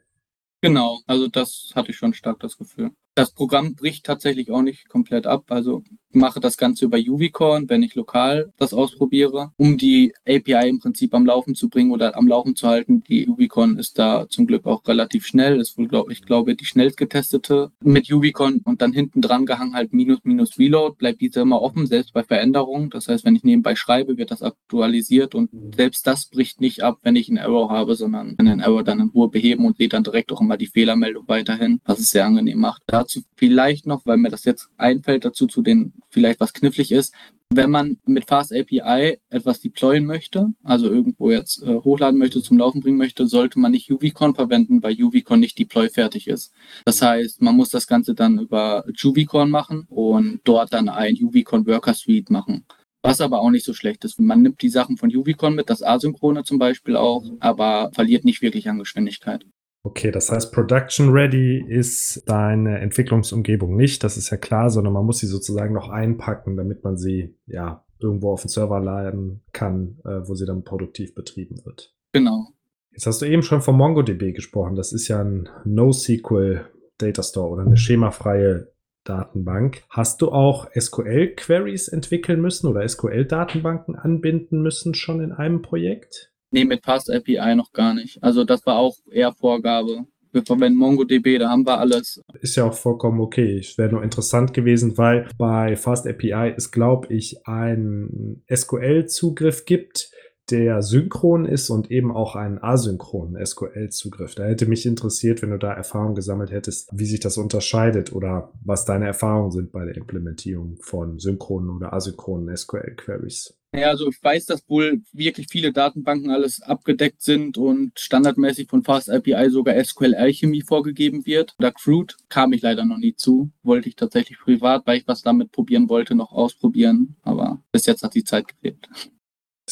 Genau, 0.62 1.00
also 1.08 1.28
das 1.28 1.72
hatte 1.74 1.92
ich 1.92 1.98
schon 1.98 2.14
stark 2.14 2.40
das 2.40 2.58
Gefühl. 2.58 2.92
Das 3.20 3.32
Programm 3.32 3.76
bricht 3.76 4.06
tatsächlich 4.06 4.50
auch 4.50 4.62
nicht 4.62 4.88
komplett 4.88 5.28
ab. 5.28 5.44
Also 5.50 5.84
mache 6.12 6.40
das 6.40 6.58
Ganze 6.58 6.86
über 6.86 6.98
Uvicorn, 6.98 7.70
wenn 7.70 7.84
ich 7.84 7.94
lokal 7.96 8.52
das 8.58 8.74
ausprobiere, 8.74 9.52
um 9.58 9.78
die 9.78 10.14
API 10.26 10.70
im 10.70 10.80
Prinzip 10.80 11.14
am 11.14 11.26
Laufen 11.26 11.54
zu 11.54 11.70
bringen 11.70 11.92
oder 11.92 12.16
am 12.16 12.28
Laufen 12.28 12.56
zu 12.56 12.68
halten. 12.68 13.04
Die 13.04 13.28
Uvicorn 13.28 13.78
ist 13.78 14.00
da 14.00 14.28
zum 14.30 14.48
Glück 14.48 14.66
auch 14.66 14.88
relativ 14.88 15.26
schnell. 15.26 15.60
Ist 15.60 15.78
wohl, 15.78 15.88
glaube 15.88 16.14
ich, 16.14 16.22
glaube 16.24 16.56
die 16.56 16.66
schnellst 16.66 16.98
getestete 16.98 17.72
mit 17.84 18.12
Uvicorn 18.12 18.62
und 18.64 18.82
dann 18.82 18.94
hinten 18.94 19.22
dran 19.22 19.46
gehangen 19.46 19.76
halt 19.76 19.94
minus 19.94 20.20
minus 20.24 20.58
Reload, 20.58 20.96
bleibt 20.98 21.22
diese 21.22 21.42
immer 21.42 21.62
offen, 21.62 21.86
selbst 21.86 22.14
bei 22.14 22.24
Veränderungen. 22.24 22.90
Das 22.90 23.08
heißt, 23.08 23.26
wenn 23.26 23.36
ich 23.36 23.44
nebenbei 23.44 23.76
schreibe, 23.76 24.18
wird 24.18 24.32
das 24.32 24.42
aktualisiert 24.42 25.36
und 25.36 25.50
selbst 25.76 26.08
das 26.08 26.28
bricht 26.28 26.62
nicht 26.62 26.84
ab, 26.84 27.00
wenn 27.04 27.16
ich 27.16 27.30
einen 27.30 27.38
Error 27.38 27.70
habe, 27.70 27.96
sondern 27.96 28.38
kann 28.38 28.48
den 28.48 28.62
Error 28.62 28.84
dann 28.84 29.00
in 29.00 29.10
Ruhe 29.10 29.30
beheben 29.30 29.66
und 29.66 29.78
sehe 29.78 29.90
dann 29.90 30.04
direkt 30.04 30.32
auch 30.32 30.42
immer 30.42 30.58
die 30.58 30.68
Fehlermeldung 30.68 31.26
weiterhin, 31.28 31.82
was 31.86 32.00
es 32.00 32.10
sehr 32.10 32.26
angenehm 32.26 32.60
macht. 32.60 32.82
Dazu 33.10 33.26
vielleicht 33.36 33.88
noch, 33.88 34.06
weil 34.06 34.18
mir 34.18 34.30
das 34.30 34.46
jetzt 34.46 34.70
einfällt, 34.78 35.26
dazu 35.26 35.48
zu 35.48 35.64
den 35.64 35.94
vielleicht 36.10 36.40
was 36.40 36.54
knifflig 36.54 36.92
ist, 36.92 37.16
wenn 37.52 37.72
man 37.72 37.98
mit 38.06 38.26
Fast 38.28 38.54
API 38.54 39.18
etwas 39.32 39.62
deployen 39.62 40.06
möchte, 40.06 40.54
also 40.64 40.92
irgendwo 40.92 41.32
jetzt 41.32 41.64
äh, 41.64 41.74
hochladen 41.74 42.20
möchte, 42.20 42.44
zum 42.44 42.60
Laufen 42.60 42.82
bringen 42.82 43.00
möchte, 43.00 43.26
sollte 43.26 43.58
man 43.58 43.72
nicht 43.72 43.92
UVCon 43.92 44.36
verwenden, 44.36 44.84
weil 44.84 45.02
UVCon 45.02 45.40
nicht 45.40 45.58
deploy 45.58 45.90
fertig 45.90 46.28
ist. 46.28 46.54
Das 46.86 47.02
heißt, 47.02 47.42
man 47.42 47.56
muss 47.56 47.70
das 47.70 47.88
Ganze 47.88 48.14
dann 48.14 48.38
über 48.38 48.86
JuviCon 48.94 49.50
machen 49.50 49.88
und 49.90 50.42
dort 50.44 50.72
dann 50.72 50.88
ein 50.88 51.18
UVCon 51.20 51.66
Worker 51.66 51.96
Suite 51.96 52.30
machen. 52.30 52.64
Was 53.02 53.22
aber 53.22 53.40
auch 53.40 53.50
nicht 53.50 53.66
so 53.66 53.74
schlecht 53.74 54.06
ist. 54.06 54.20
Man 54.20 54.44
nimmt 54.44 54.62
die 54.62 54.70
Sachen 54.70 54.98
von 54.98 55.10
UVCon 55.10 55.56
mit, 55.56 55.72
das 55.72 55.82
Asynchrone 55.82 56.44
zum 56.44 56.60
Beispiel 56.60 56.96
auch, 56.96 57.24
aber 57.40 57.90
verliert 57.94 58.24
nicht 58.24 58.44
wirklich 58.44 58.70
an 58.70 58.78
Geschwindigkeit. 58.78 59.46
Okay, 59.84 60.12
das 60.12 60.30
heißt, 60.30 60.52
Production 60.52 61.10
Ready 61.12 61.64
ist 61.66 62.24
deine 62.28 62.80
Entwicklungsumgebung 62.80 63.78
nicht, 63.78 64.04
das 64.04 64.18
ist 64.18 64.30
ja 64.30 64.38
klar, 64.38 64.70
sondern 64.70 64.94
man 64.94 65.06
muss 65.06 65.20
sie 65.20 65.28
sozusagen 65.28 65.74
noch 65.74 65.90
einpacken, 65.90 66.58
damit 66.58 66.84
man 66.84 66.98
sie 66.98 67.36
ja 67.46 67.86
irgendwo 68.00 68.32
auf 68.32 68.42
den 68.42 68.50
Server 68.50 68.80
laden 68.80 69.42
kann, 69.54 70.00
äh, 70.04 70.28
wo 70.28 70.36
sie 70.36 70.46
dann 70.46 70.64
produktiv 70.64 71.16
betrieben 71.16 71.64
wird. 71.66 71.96
Genau. 72.12 72.48
Jetzt 72.92 73.06
hast 73.06 73.22
du 73.22 73.26
eben 73.26 73.44
schon 73.44 73.62
von 73.62 73.78
MongoDB 73.78 74.34
gesprochen. 74.34 74.76
Das 74.76 74.92
ist 74.92 75.08
ja 75.08 75.22
ein 75.22 75.48
NoSQL 75.64 76.66
Data 76.98 77.24
Store 77.24 77.50
oder 77.50 77.62
eine 77.64 77.78
schemafreie 77.78 78.74
Datenbank. 79.06 79.84
Hast 79.90 80.22
du 80.22 80.32
auch 80.32 80.70
SQL-Queries 80.78 81.88
entwickeln 81.88 82.42
müssen 82.42 82.68
oder 82.68 82.88
SQL-Datenbanken 82.88 83.96
anbinden 83.96 84.62
müssen 84.62 84.94
schon 84.94 85.22
in 85.22 85.32
einem 85.32 85.62
Projekt? 85.62 86.34
Nee, 86.52 86.66
mit 86.66 86.84
Fast 86.84 87.12
API 87.12 87.56
noch 87.56 87.72
gar 87.72 87.94
nicht. 87.94 88.22
Also 88.24 88.44
das 88.44 88.66
war 88.66 88.78
auch 88.78 88.96
eher 89.12 89.34
Vorgabe. 89.34 90.06
Wir 90.32 90.44
verwenden 90.44 90.78
MongoDB, 90.78 91.40
da 91.40 91.50
haben 91.50 91.66
wir 91.66 91.80
alles. 91.80 92.22
Ist 92.42 92.56
ja 92.56 92.66
auch 92.66 92.74
vollkommen 92.74 93.20
okay. 93.20 93.58
Es 93.58 93.78
wäre 93.78 93.90
nur 93.90 94.04
interessant 94.04 94.54
gewesen, 94.54 94.98
weil 94.98 95.28
bei 95.38 95.76
Fast 95.76 96.08
API 96.08 96.54
es, 96.56 96.72
glaube 96.72 97.12
ich, 97.14 97.48
einen 97.48 98.44
SQL-Zugriff 98.48 99.66
gibt, 99.66 100.12
der 100.52 100.82
synchron 100.82 101.46
ist 101.46 101.70
und 101.70 101.92
eben 101.92 102.12
auch 102.12 102.36
einen 102.36 102.62
asynchronen 102.62 103.44
SQL-Zugriff. 103.44 104.36
Da 104.36 104.46
hätte 104.46 104.68
mich 104.68 104.86
interessiert, 104.86 105.42
wenn 105.42 105.52
du 105.52 105.58
da 105.58 105.74
Erfahrung 105.74 106.16
gesammelt 106.16 106.52
hättest, 106.52 106.90
wie 106.92 107.06
sich 107.06 107.20
das 107.20 107.38
unterscheidet 107.38 108.14
oder 108.14 108.52
was 108.64 108.86
deine 108.86 109.06
Erfahrungen 109.06 109.52
sind 109.52 109.72
bei 109.72 109.86
der 109.86 109.96
Implementierung 109.96 110.78
von 110.82 111.20
synchronen 111.20 111.70
oder 111.70 111.94
asynchronen 111.94 112.56
SQL-Queries. 112.56 113.59
Ja, 113.72 113.90
also 113.90 114.10
ich 114.10 114.22
weiß, 114.22 114.48
dass 114.48 114.68
wohl 114.68 115.02
wirklich 115.14 115.48
viele 115.50 115.72
Datenbanken 115.72 116.32
alles 116.32 116.62
abgedeckt 116.62 117.22
sind 117.22 117.58
und 117.58 118.00
standardmäßig 118.00 118.68
von 118.68 118.84
Fast 118.84 119.12
API 119.12 119.52
sogar 119.52 119.84
SQL 119.84 120.16
Alchemy 120.16 120.62
vorgegeben 120.62 121.26
wird. 121.28 121.54
Da 121.60 121.70
Crude 121.70 122.16
kam 122.30 122.52
ich 122.54 122.64
leider 122.64 122.84
noch 122.84 122.98
nie 122.98 123.16
zu. 123.16 123.52
Wollte 123.62 123.88
ich 123.88 123.96
tatsächlich 123.96 124.40
privat, 124.40 124.88
weil 124.88 124.98
ich 124.98 125.08
was 125.08 125.22
damit 125.22 125.52
probieren 125.52 125.88
wollte, 125.88 126.16
noch 126.16 126.32
ausprobieren. 126.32 127.16
Aber 127.22 127.62
bis 127.72 127.86
jetzt 127.86 128.02
hat 128.02 128.16
die 128.16 128.24
Zeit 128.24 128.48
gefehlt. 128.48 128.90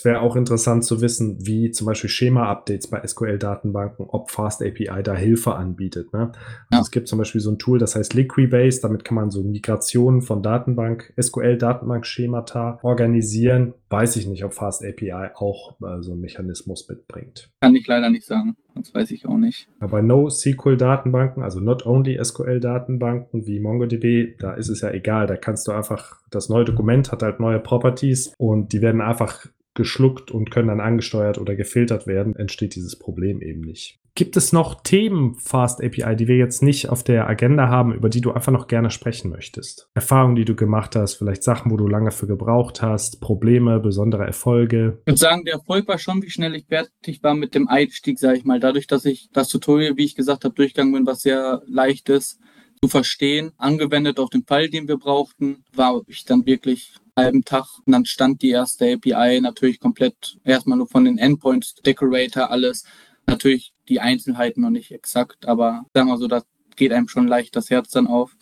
Wäre 0.08 0.22
auch 0.22 0.38
interessant 0.38 0.86
zu 0.86 1.02
wissen, 1.02 1.36
wie 1.46 1.70
zum 1.72 1.86
Beispiel 1.86 2.10
Schema-Updates 2.10 2.88
bei 2.88 3.06
SQL-Datenbanken, 3.06 4.06
ob 4.08 4.32
Fast 4.32 4.64
API 4.64 5.04
da 5.04 5.14
Hilfe 5.14 5.56
anbietet. 5.56 6.14
Ne? 6.14 6.32
Also 6.70 6.84
Es 6.84 6.92
gibt 6.92 7.10
zum 7.10 7.20
Beispiel 7.20 7.42
so 7.42 7.52
ein 7.52 7.60
Tool, 7.60 7.78
das 7.78 7.98
heißt 7.98 8.14
Liquibase, 8.14 8.80
damit 8.80 9.04
kann 9.04 9.16
man 9.16 9.32
so 9.32 9.44
Migrationen 9.44 10.22
von 10.22 10.42
Datenbank, 10.42 11.14
SQL-Datenbank-Schemata 11.22 12.80
organisieren. 12.84 13.74
Weiß 13.90 14.16
ich 14.16 14.28
nicht, 14.28 14.46
ob 14.46 14.54
Fast 14.54 14.82
API 14.86 15.32
auch 15.36 15.76
äh, 15.82 16.02
so 16.02 16.14
einen 16.14 16.22
Mechanismus 16.22 16.88
mitbringt. 16.88 17.50
Kann 17.60 17.76
ich 17.76 17.86
leider 17.86 18.10
nicht 18.10 18.26
sagen. 18.26 18.56
Das 18.76 18.94
weiß 18.94 19.12
ich 19.12 19.26
auch 19.26 19.38
nicht. 19.38 19.68
Aber 19.82 20.02
NoSQL-Datenbanken, 20.02 21.44
also 21.44 21.60
not 21.60 21.86
only 21.86 22.18
SQL-Datenbanken 22.24 23.46
wie 23.46 23.60
MongoDB, 23.60 24.38
da 24.40 24.54
ist 24.54 24.70
es 24.70 24.80
ja 24.82 24.92
egal. 24.92 25.28
Da 25.28 25.36
kannst 25.36 25.68
du 25.68 25.74
einfach, 25.74 26.22
das 26.30 26.48
neue 26.48 26.64
Dokument 26.64 27.12
hat 27.12 27.24
halt 27.24 27.42
neue 27.42 27.60
Properties 27.60 28.34
und 28.38 28.72
die 28.72 28.82
werden 28.82 29.02
einfach 29.02 29.48
geschluckt 29.78 30.32
und 30.32 30.52
können 30.52 30.68
dann 30.68 30.82
angesteuert 30.82 31.38
oder 31.38 31.56
gefiltert 31.56 32.06
werden, 32.06 32.36
entsteht 32.36 32.76
dieses 32.76 33.00
Problem 33.00 33.42
eben 33.42 33.62
nicht. 33.62 34.00
Gibt 34.18 34.36
es 34.36 34.52
noch 34.52 34.82
Themen 34.82 35.36
Fast 35.36 35.80
API, 35.80 36.16
die 36.16 36.28
wir 36.28 36.38
jetzt 36.38 36.64
nicht 36.64 36.90
auf 36.90 37.04
der 37.04 37.30
Agenda 37.30 37.68
haben, 37.68 37.94
über 37.94 38.10
die 38.10 38.20
du 38.20 38.32
einfach 38.32 38.52
noch 38.52 38.68
gerne 38.68 38.90
sprechen 38.90 39.30
möchtest? 39.30 39.92
Erfahrungen, 39.94 40.36
die 40.36 40.44
du 40.44 40.56
gemacht 40.56 40.96
hast, 40.96 41.14
vielleicht 41.14 41.44
Sachen, 41.44 41.72
wo 41.72 41.78
du 41.78 41.88
lange 41.88 42.10
für 42.10 42.26
gebraucht 42.26 42.82
hast, 42.82 43.22
Probleme, 43.22 43.80
besondere 43.80 44.26
Erfolge? 44.26 44.98
Ich 45.02 45.12
würde 45.12 45.20
sagen, 45.20 45.46
der 45.46 45.54
Erfolg 45.54 45.88
war 45.88 46.00
schon, 46.00 46.24
wie 46.24 46.32
schnell 46.32 46.56
ich 46.56 46.66
fertig 46.66 47.22
war 47.22 47.36
mit 47.36 47.54
dem 47.54 47.68
Einstieg, 47.68 48.18
sage 48.18 48.40
ich 48.40 48.44
mal. 48.44 48.60
Dadurch, 48.60 48.88
dass 48.88 49.06
ich 49.06 49.30
das 49.34 49.50
Tutorial, 49.50 49.98
wie 49.98 50.06
ich 50.06 50.16
gesagt 50.16 50.46
habe, 50.46 50.56
durchgegangen 50.56 50.94
bin, 50.94 51.06
was 51.06 51.22
sehr 51.22 51.62
leicht 51.68 52.10
ist 52.10 52.40
zu 52.82 52.90
verstehen, 52.90 53.52
angewendet 53.58 54.20
auf 54.20 54.32
den 54.32 54.46
Fall, 54.46 54.70
den 54.70 54.88
wir 54.88 54.98
brauchten, 54.98 55.64
war 55.76 56.02
ich 56.08 56.26
dann 56.26 56.48
wirklich 56.48 56.96
halben 57.18 57.44
Tag. 57.44 57.66
Und 57.86 57.92
dann 57.92 58.06
stand 58.06 58.42
die 58.42 58.52
erste 58.52 58.94
API 58.94 59.42
natürlich 59.42 59.80
komplett 59.80 60.38
erstmal 60.44 60.78
nur 60.78 60.88
von 60.88 61.04
den 61.04 61.18
Endpoints, 61.18 61.76
Decorator, 61.76 62.50
alles. 62.50 62.86
Natürlich 63.26 63.74
die 63.90 64.00
Einzelheiten 64.00 64.62
noch 64.62 64.70
nicht 64.70 64.92
exakt, 64.92 65.46
aber 65.46 65.86
sagen 65.94 66.08
wir 66.08 66.18
so, 66.18 66.28
das 66.28 66.46
geht 66.78 66.94
einem 66.94 67.10
schon 67.10 67.28
leicht 67.28 67.56
das 67.56 67.70
Herz 67.70 67.90
dann 67.90 68.08
auf. 68.08 68.38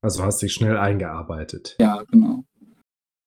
Also 0.00 0.22
hast 0.22 0.40
dich 0.40 0.52
schnell 0.52 0.78
eingearbeitet. 0.78 1.76
Ja, 1.78 2.02
genau. 2.10 2.44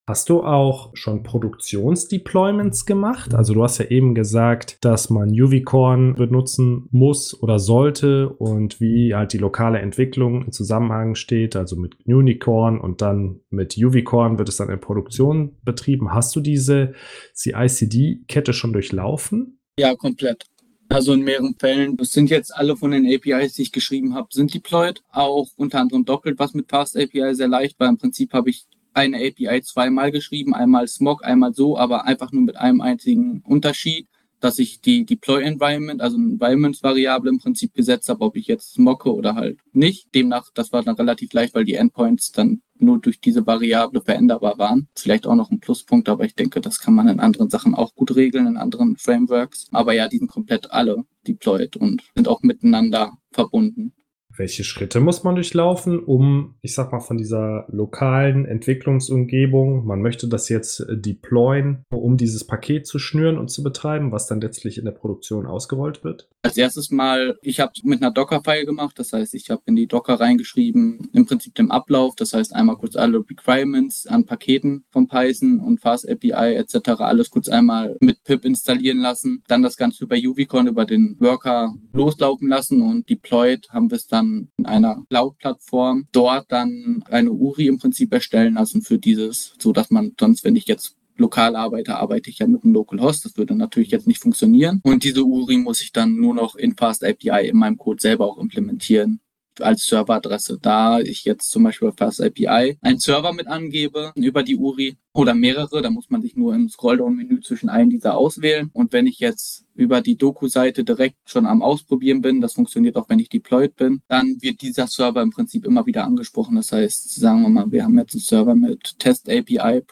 Hast 0.09 0.29
du 0.29 0.41
auch 0.41 0.91
schon 0.93 1.21
Produktionsdeployments 1.21 2.85
gemacht? 2.85 3.35
Also 3.35 3.53
du 3.53 3.61
hast 3.61 3.79
ja 3.79 3.87
eben 3.87 4.15
gesagt, 4.15 4.77
dass 4.79 5.09
man 5.09 5.31
Uvicorn 5.31 6.15
benutzen 6.15 6.87
muss 6.91 7.37
oder 7.43 7.59
sollte 7.59 8.29
und 8.29 8.79
wie 8.79 9.13
halt 9.13 9.33
die 9.33 9.37
lokale 9.37 9.79
Entwicklung 9.79 10.45
im 10.45 10.53
Zusammenhang 10.53 11.15
steht, 11.15 11.57
also 11.57 11.75
mit 11.75 11.97
Unicorn 12.05 12.79
und 12.79 13.01
dann 13.01 13.41
mit 13.49 13.75
Uvicorn 13.77 14.37
wird 14.37 14.47
es 14.47 14.55
dann 14.55 14.69
in 14.69 14.79
Produktion 14.79 15.57
betrieben. 15.65 16.13
Hast 16.13 16.33
du 16.37 16.39
diese 16.39 16.93
CI-CD-Kette 17.33 18.53
schon 18.53 18.71
durchlaufen? 18.71 19.59
Ja, 19.77 19.93
komplett. 19.93 20.45
Also 20.87 21.11
in 21.11 21.25
mehreren 21.25 21.55
Fällen. 21.59 21.97
Das 21.97 22.13
sind 22.13 22.29
jetzt 22.29 22.55
alle 22.55 22.77
von 22.77 22.91
den 22.91 23.05
APIs, 23.05 23.55
die 23.55 23.63
ich 23.63 23.73
geschrieben 23.73 24.15
habe, 24.15 24.29
sind 24.31 24.53
deployed. 24.53 25.03
Auch 25.11 25.49
unter 25.57 25.81
anderem 25.81 26.05
doppelt 26.05 26.39
was 26.39 26.53
mit 26.53 26.69
Fast 26.69 26.95
API 26.95 27.35
sehr 27.35 27.49
leicht, 27.49 27.77
weil 27.77 27.89
im 27.89 27.97
Prinzip 27.97 28.31
habe 28.31 28.49
ich 28.49 28.67
eine 28.97 29.17
API 29.17 29.61
zweimal 29.61 30.11
geschrieben, 30.11 30.53
einmal 30.55 30.87
Smog, 30.87 31.23
einmal 31.23 31.53
so, 31.53 31.77
aber 31.77 32.05
einfach 32.05 32.31
nur 32.31 32.41
mit 32.41 32.57
einem 32.57 32.81
einzigen 32.81 33.41
Unterschied, 33.45 34.07
dass 34.39 34.59
ich 34.59 34.81
die 34.81 35.05
Deploy 35.05 35.43
Environment, 35.43 36.01
also 36.01 36.17
Environment 36.17 36.81
Variable 36.83 37.29
im 37.29 37.39
Prinzip 37.39 37.73
gesetzt 37.73 38.09
habe, 38.09 38.21
ob 38.21 38.35
ich 38.35 38.47
jetzt 38.47 38.73
smocke 38.73 39.13
oder 39.13 39.35
halt 39.35 39.59
nicht. 39.71 40.13
Demnach, 40.13 40.49
das 40.53 40.71
war 40.71 40.83
dann 40.83 40.95
relativ 40.95 41.31
leicht, 41.33 41.55
weil 41.55 41.65
die 41.65 41.75
Endpoints 41.75 42.31
dann 42.31 42.61
nur 42.79 42.99
durch 42.99 43.19
diese 43.19 43.45
Variable 43.45 44.01
veränderbar 44.01 44.57
waren. 44.57 44.87
Vielleicht 44.95 45.25
auch 45.25 45.35
noch 45.35 45.49
ein 45.49 45.59
Pluspunkt, 45.59 46.09
aber 46.09 46.25
ich 46.25 46.35
denke, 46.35 46.61
das 46.61 46.79
kann 46.79 46.93
man 46.93 47.07
in 47.07 47.19
anderen 47.19 47.49
Sachen 47.49 47.73
auch 47.73 47.95
gut 47.95 48.15
regeln, 48.15 48.47
in 48.47 48.57
anderen 48.57 48.97
Frameworks. 48.97 49.67
Aber 49.71 49.93
ja, 49.93 50.07
die 50.07 50.17
sind 50.17 50.29
komplett 50.29 50.71
alle 50.71 51.03
deployed 51.27 51.75
und 51.75 52.03
sind 52.15 52.27
auch 52.27 52.41
miteinander 52.41 53.17
verbunden. 53.31 53.93
Welche 54.37 54.63
Schritte 54.63 54.99
muss 54.99 55.23
man 55.23 55.33
durchlaufen, 55.33 55.99
um, 55.99 56.55
ich 56.61 56.75
sag 56.75 56.91
mal, 56.91 56.99
von 56.99 57.17
dieser 57.17 57.65
lokalen 57.69 58.45
Entwicklungsumgebung, 58.45 59.85
man 59.85 60.01
möchte 60.01 60.27
das 60.27 60.47
jetzt 60.47 60.81
äh, 60.81 60.95
deployen, 60.95 61.83
um 61.89 62.17
dieses 62.17 62.45
Paket 62.45 62.85
zu 62.85 62.99
schnüren 62.99 63.39
und 63.39 63.49
zu 63.49 63.63
betreiben, 63.63 64.11
was 64.11 64.27
dann 64.27 64.39
letztlich 64.39 64.77
in 64.77 64.85
der 64.85 64.91
Produktion 64.91 65.47
ausgerollt 65.47 66.03
wird? 66.03 66.29
Als 66.43 66.55
erstes 66.55 66.91
Mal, 66.91 67.37
ich 67.41 67.59
habe 67.59 67.71
mit 67.83 68.01
einer 68.01 68.11
Docker-File 68.11 68.65
gemacht, 68.65 68.99
das 68.99 69.11
heißt, 69.11 69.33
ich 69.33 69.49
habe 69.49 69.63
in 69.65 69.75
die 69.75 69.87
Docker 69.87 70.19
reingeschrieben, 70.19 71.09
im 71.13 71.25
Prinzip 71.25 71.55
den 71.55 71.71
Ablauf, 71.71 72.15
das 72.15 72.33
heißt 72.33 72.53
einmal 72.53 72.77
kurz 72.77 72.95
alle 72.95 73.19
Requirements 73.27 74.05
an 74.05 74.25
Paketen 74.25 74.85
von 74.91 75.07
Python 75.07 75.59
und 75.59 75.81
Fast 75.81 76.07
API 76.07 76.55
etc. 76.55 76.89
alles 76.99 77.31
kurz 77.31 77.49
einmal 77.49 77.97
mit 78.01 78.23
pip 78.23 78.45
installieren 78.45 78.99
lassen, 78.99 79.41
dann 79.47 79.63
das 79.63 79.77
Ganze 79.77 80.03
über 80.03 80.15
UVCon, 80.15 80.67
über 80.67 80.85
den 80.85 81.17
Worker 81.19 81.73
loslaufen 81.91 82.47
lassen 82.47 82.83
und 82.83 83.09
deployed 83.09 83.67
haben 83.69 83.89
wir 83.89 83.97
es 83.97 84.05
dann 84.05 84.26
dann 84.27 84.47
in 84.57 84.65
einer 84.65 85.03
Cloud-Plattform 85.09 86.07
dort 86.11 86.51
dann 86.51 87.03
eine 87.09 87.31
URI 87.31 87.67
im 87.67 87.79
Prinzip 87.79 88.13
erstellen 88.13 88.55
lassen 88.55 88.81
für 88.81 88.97
dieses, 88.97 89.53
so 89.59 89.71
dass 89.71 89.89
man 89.89 90.13
sonst, 90.19 90.43
wenn 90.43 90.55
ich 90.55 90.67
jetzt 90.67 90.95
lokal 91.15 91.55
arbeite, 91.55 91.95
arbeite 91.95 92.29
ich 92.29 92.39
ja 92.39 92.47
mit 92.47 92.63
einem 92.63 92.73
Localhost. 92.73 93.25
Das 93.25 93.37
würde 93.37 93.55
natürlich 93.55 93.89
jetzt 93.89 94.07
nicht 94.07 94.21
funktionieren. 94.21 94.81
Und 94.83 95.03
diese 95.03 95.23
URI 95.23 95.57
muss 95.57 95.81
ich 95.81 95.91
dann 95.91 96.15
nur 96.15 96.35
noch 96.35 96.55
in 96.55 96.75
Fast 96.75 97.03
API 97.03 97.47
in 97.47 97.57
meinem 97.57 97.77
Code 97.77 98.01
selber 98.01 98.25
auch 98.25 98.37
implementieren 98.37 99.19
als 99.61 99.85
Serveradresse. 99.85 100.59
Da 100.61 100.99
ich 100.99 101.25
jetzt 101.25 101.49
zum 101.49 101.63
Beispiel 101.63 101.89
bei 101.89 102.05
Fast 102.05 102.21
API 102.21 102.77
einen 102.81 102.99
Server 102.99 103.33
mit 103.33 103.47
angebe 103.47 104.11
über 104.15 104.43
die 104.43 104.55
URI 104.55 104.97
oder 105.13 105.33
mehrere, 105.33 105.81
da 105.81 105.89
muss 105.89 106.09
man 106.09 106.21
sich 106.21 106.35
nur 106.35 106.53
im 106.53 106.69
Scrolldown-Menü 106.69 107.41
zwischen 107.41 107.69
allen 107.69 107.89
dieser 107.89 108.15
auswählen. 108.15 108.69
Und 108.73 108.93
wenn 108.93 109.07
ich 109.07 109.19
jetzt 109.19 109.65
über 109.73 110.01
die 110.01 110.17
Doku-Seite 110.17 110.83
direkt 110.83 111.17
schon 111.25 111.45
am 111.45 111.61
Ausprobieren 111.61 112.21
bin, 112.21 112.41
das 112.41 112.53
funktioniert 112.53 112.95
auch, 112.95 113.09
wenn 113.09 113.19
ich 113.19 113.29
deployed 113.29 113.75
bin, 113.75 114.01
dann 114.07 114.37
wird 114.41 114.61
dieser 114.61 114.87
Server 114.87 115.21
im 115.21 115.31
Prinzip 115.31 115.65
immer 115.65 115.85
wieder 115.85 116.03
angesprochen. 116.03 116.55
Das 116.55 116.71
heißt, 116.71 117.15
sagen 117.15 117.41
wir 117.41 117.49
mal, 117.49 117.71
wir 117.71 117.83
haben 117.83 117.97
jetzt 117.97 118.13
einen 118.13 118.21
Server 118.21 118.55
mit 118.55 118.99
testapi.de 118.99 119.85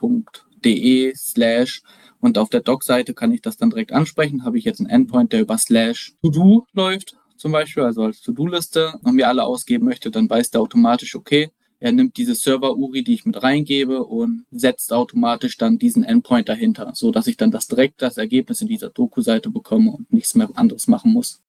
slash 1.15 1.81
und 2.19 2.37
auf 2.39 2.49
der 2.49 2.61
Doc-Seite 2.61 3.13
kann 3.13 3.31
ich 3.31 3.41
das 3.41 3.57
dann 3.57 3.69
direkt 3.69 3.91
ansprechen. 3.91 4.45
Habe 4.45 4.57
ich 4.57 4.63
jetzt 4.63 4.79
einen 4.79 4.89
Endpoint, 4.89 5.31
der 5.31 5.41
über 5.41 5.57
slash 5.59 6.15
to 6.23 6.31
do 6.31 6.65
läuft 6.73 7.15
zum 7.37 7.51
Beispiel, 7.51 7.83
also 7.83 8.03
als 8.03 8.21
To-Do-Liste, 8.21 8.93
und 9.03 9.15
mir 9.15 9.27
alle 9.27 9.43
ausgeben 9.43 9.85
möchte, 9.85 10.11
dann 10.11 10.29
weiß 10.29 10.51
der 10.51 10.61
automatisch, 10.61 11.15
okay, 11.15 11.51
er 11.79 11.91
nimmt 11.91 12.17
diese 12.17 12.35
Server-URI, 12.35 13.03
die 13.03 13.13
ich 13.13 13.25
mit 13.25 13.43
reingebe 13.43 14.03
und 14.03 14.45
setzt 14.51 14.93
automatisch 14.93 15.57
dann 15.57 15.77
diesen 15.77 16.03
Endpoint 16.03 16.49
dahinter, 16.49 16.91
so 16.95 17.11
dass 17.11 17.27
ich 17.27 17.37
dann 17.37 17.51
das 17.51 17.67
direkt 17.67 18.01
das 18.01 18.17
Ergebnis 18.17 18.61
in 18.61 18.67
dieser 18.67 18.89
Doku-Seite 18.89 19.49
bekomme 19.49 19.91
und 19.91 20.11
nichts 20.11 20.35
mehr 20.35 20.49
anderes 20.55 20.87
machen 20.87 21.11
muss. 21.11 21.41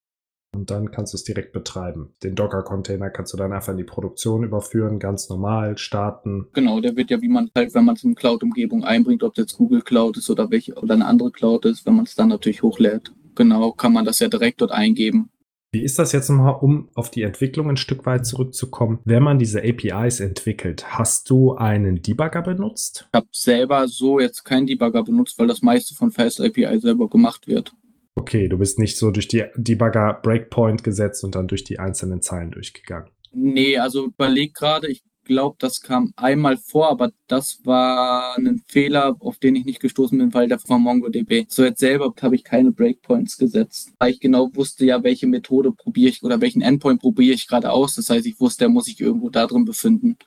Und 0.53 0.69
dann 0.71 0.91
kannst 0.91 1.13
du 1.13 1.17
es 1.17 1.23
direkt 1.23 1.53
betreiben. 1.53 2.13
Den 2.23 2.35
Docker-Container 2.35 3.09
kannst 3.09 3.33
du 3.33 3.37
dann 3.37 3.53
einfach 3.53 3.71
in 3.71 3.77
die 3.77 3.83
Produktion 3.83 4.43
überführen, 4.43 4.97
ganz 4.99 5.29
normal 5.29 5.77
starten. 5.77 6.47
Genau, 6.53 6.81
der 6.81 6.95
wird 6.95 7.11
ja, 7.11 7.21
wie 7.21 7.27
man 7.27 7.49
halt, 7.55 7.73
wenn 7.73 7.85
man 7.85 7.95
es 7.95 8.03
in 8.03 8.15
Cloud-Umgebung 8.15 8.83
einbringt, 8.83 9.23
ob 9.23 9.33
das 9.35 9.43
jetzt 9.43 9.57
Google 9.57 9.81
Cloud 9.81 10.17
ist 10.17 10.29
oder 10.29 10.49
welche 10.49 10.73
oder 10.75 10.93
eine 10.93 11.05
andere 11.05 11.31
Cloud 11.31 11.65
ist, 11.65 11.85
wenn 11.85 11.95
man 11.95 12.05
es 12.05 12.15
dann 12.15 12.29
natürlich 12.29 12.63
hochlädt. 12.63 13.11
Genau, 13.35 13.71
kann 13.71 13.93
man 13.93 14.05
das 14.05 14.19
ja 14.19 14.29
direkt 14.29 14.61
dort 14.61 14.71
eingeben 14.71 15.29
wie 15.77 15.83
ist 15.83 15.99
das 15.99 16.11
jetzt 16.11 16.29
nochmal, 16.29 16.55
um 16.59 16.89
auf 16.95 17.11
die 17.11 17.21
Entwicklung 17.21 17.69
ein 17.69 17.77
Stück 17.77 18.07
weit 18.07 18.25
zurückzukommen? 18.25 18.97
Wenn 19.05 19.21
man 19.21 19.37
diese 19.37 19.61
APIs 19.61 20.19
entwickelt, 20.19 20.97
hast 20.97 21.29
du 21.29 21.53
einen 21.53 22.01
Debugger 22.01 22.41
benutzt? 22.41 23.07
Ich 23.13 23.15
habe 23.15 23.27
selber 23.31 23.87
so 23.87 24.19
jetzt 24.19 24.43
keinen 24.43 24.65
Debugger 24.65 25.03
benutzt, 25.03 25.37
weil 25.37 25.45
das 25.45 25.61
meiste 25.61 25.93
von 25.93 26.09
Fast 26.09 26.41
API 26.41 26.79
selber 26.79 27.07
gemacht 27.07 27.47
wird. 27.47 27.73
Okay, 28.15 28.47
du 28.47 28.57
bist 28.57 28.79
nicht 28.79 28.97
so 28.97 29.11
durch 29.11 29.27
die 29.27 29.43
Debugger 29.55 30.19
Breakpoint 30.23 30.83
gesetzt 30.83 31.23
und 31.23 31.35
dann 31.35 31.47
durch 31.47 31.63
die 31.63 31.77
einzelnen 31.77 32.23
Zeilen 32.23 32.49
durchgegangen. 32.49 33.11
Nee, 33.31 33.77
also 33.77 34.05
überleg 34.05 34.55
gerade, 34.55 34.87
ich 34.87 35.03
glaube, 35.27 35.57
das 35.59 35.81
kam 35.81 36.13
einmal 36.15 36.57
vor, 36.57 36.89
aber 36.89 37.11
das 37.27 37.61
war 37.63 38.35
ein 38.37 38.61
Fehler, 38.67 39.15
auf 39.19 39.37
den 39.37 39.55
ich 39.55 39.65
nicht 39.65 39.79
gestoßen 39.79 40.17
bin, 40.17 40.33
weil 40.33 40.47
der 40.47 40.59
von 40.59 40.81
MongoDB. 40.81 41.45
So 41.49 41.63
jetzt 41.63 41.79
selber 41.79 42.13
habe 42.21 42.35
ich 42.35 42.43
keine 42.43 42.71
Breakpoints 42.71 43.37
gesetzt, 43.37 43.91
weil 43.99 44.11
ich 44.11 44.19
genau 44.19 44.49
wusste 44.53 44.85
ja, 44.85 45.03
welche 45.03 45.27
Methode 45.27 45.71
probiere 45.71 46.09
ich 46.09 46.23
oder 46.23 46.41
welchen 46.41 46.61
Endpoint 46.61 47.01
probiere 47.01 47.35
ich 47.35 47.47
gerade 47.47 47.71
aus. 47.71 47.95
Das 47.95 48.09
heißt, 48.09 48.25
ich 48.25 48.39
wusste, 48.39 48.65
der 48.65 48.69
muss 48.69 48.85
sich 48.85 48.99
irgendwo 48.99 49.29
da 49.29 49.45
drin 49.45 49.65
befinden. 49.65 50.17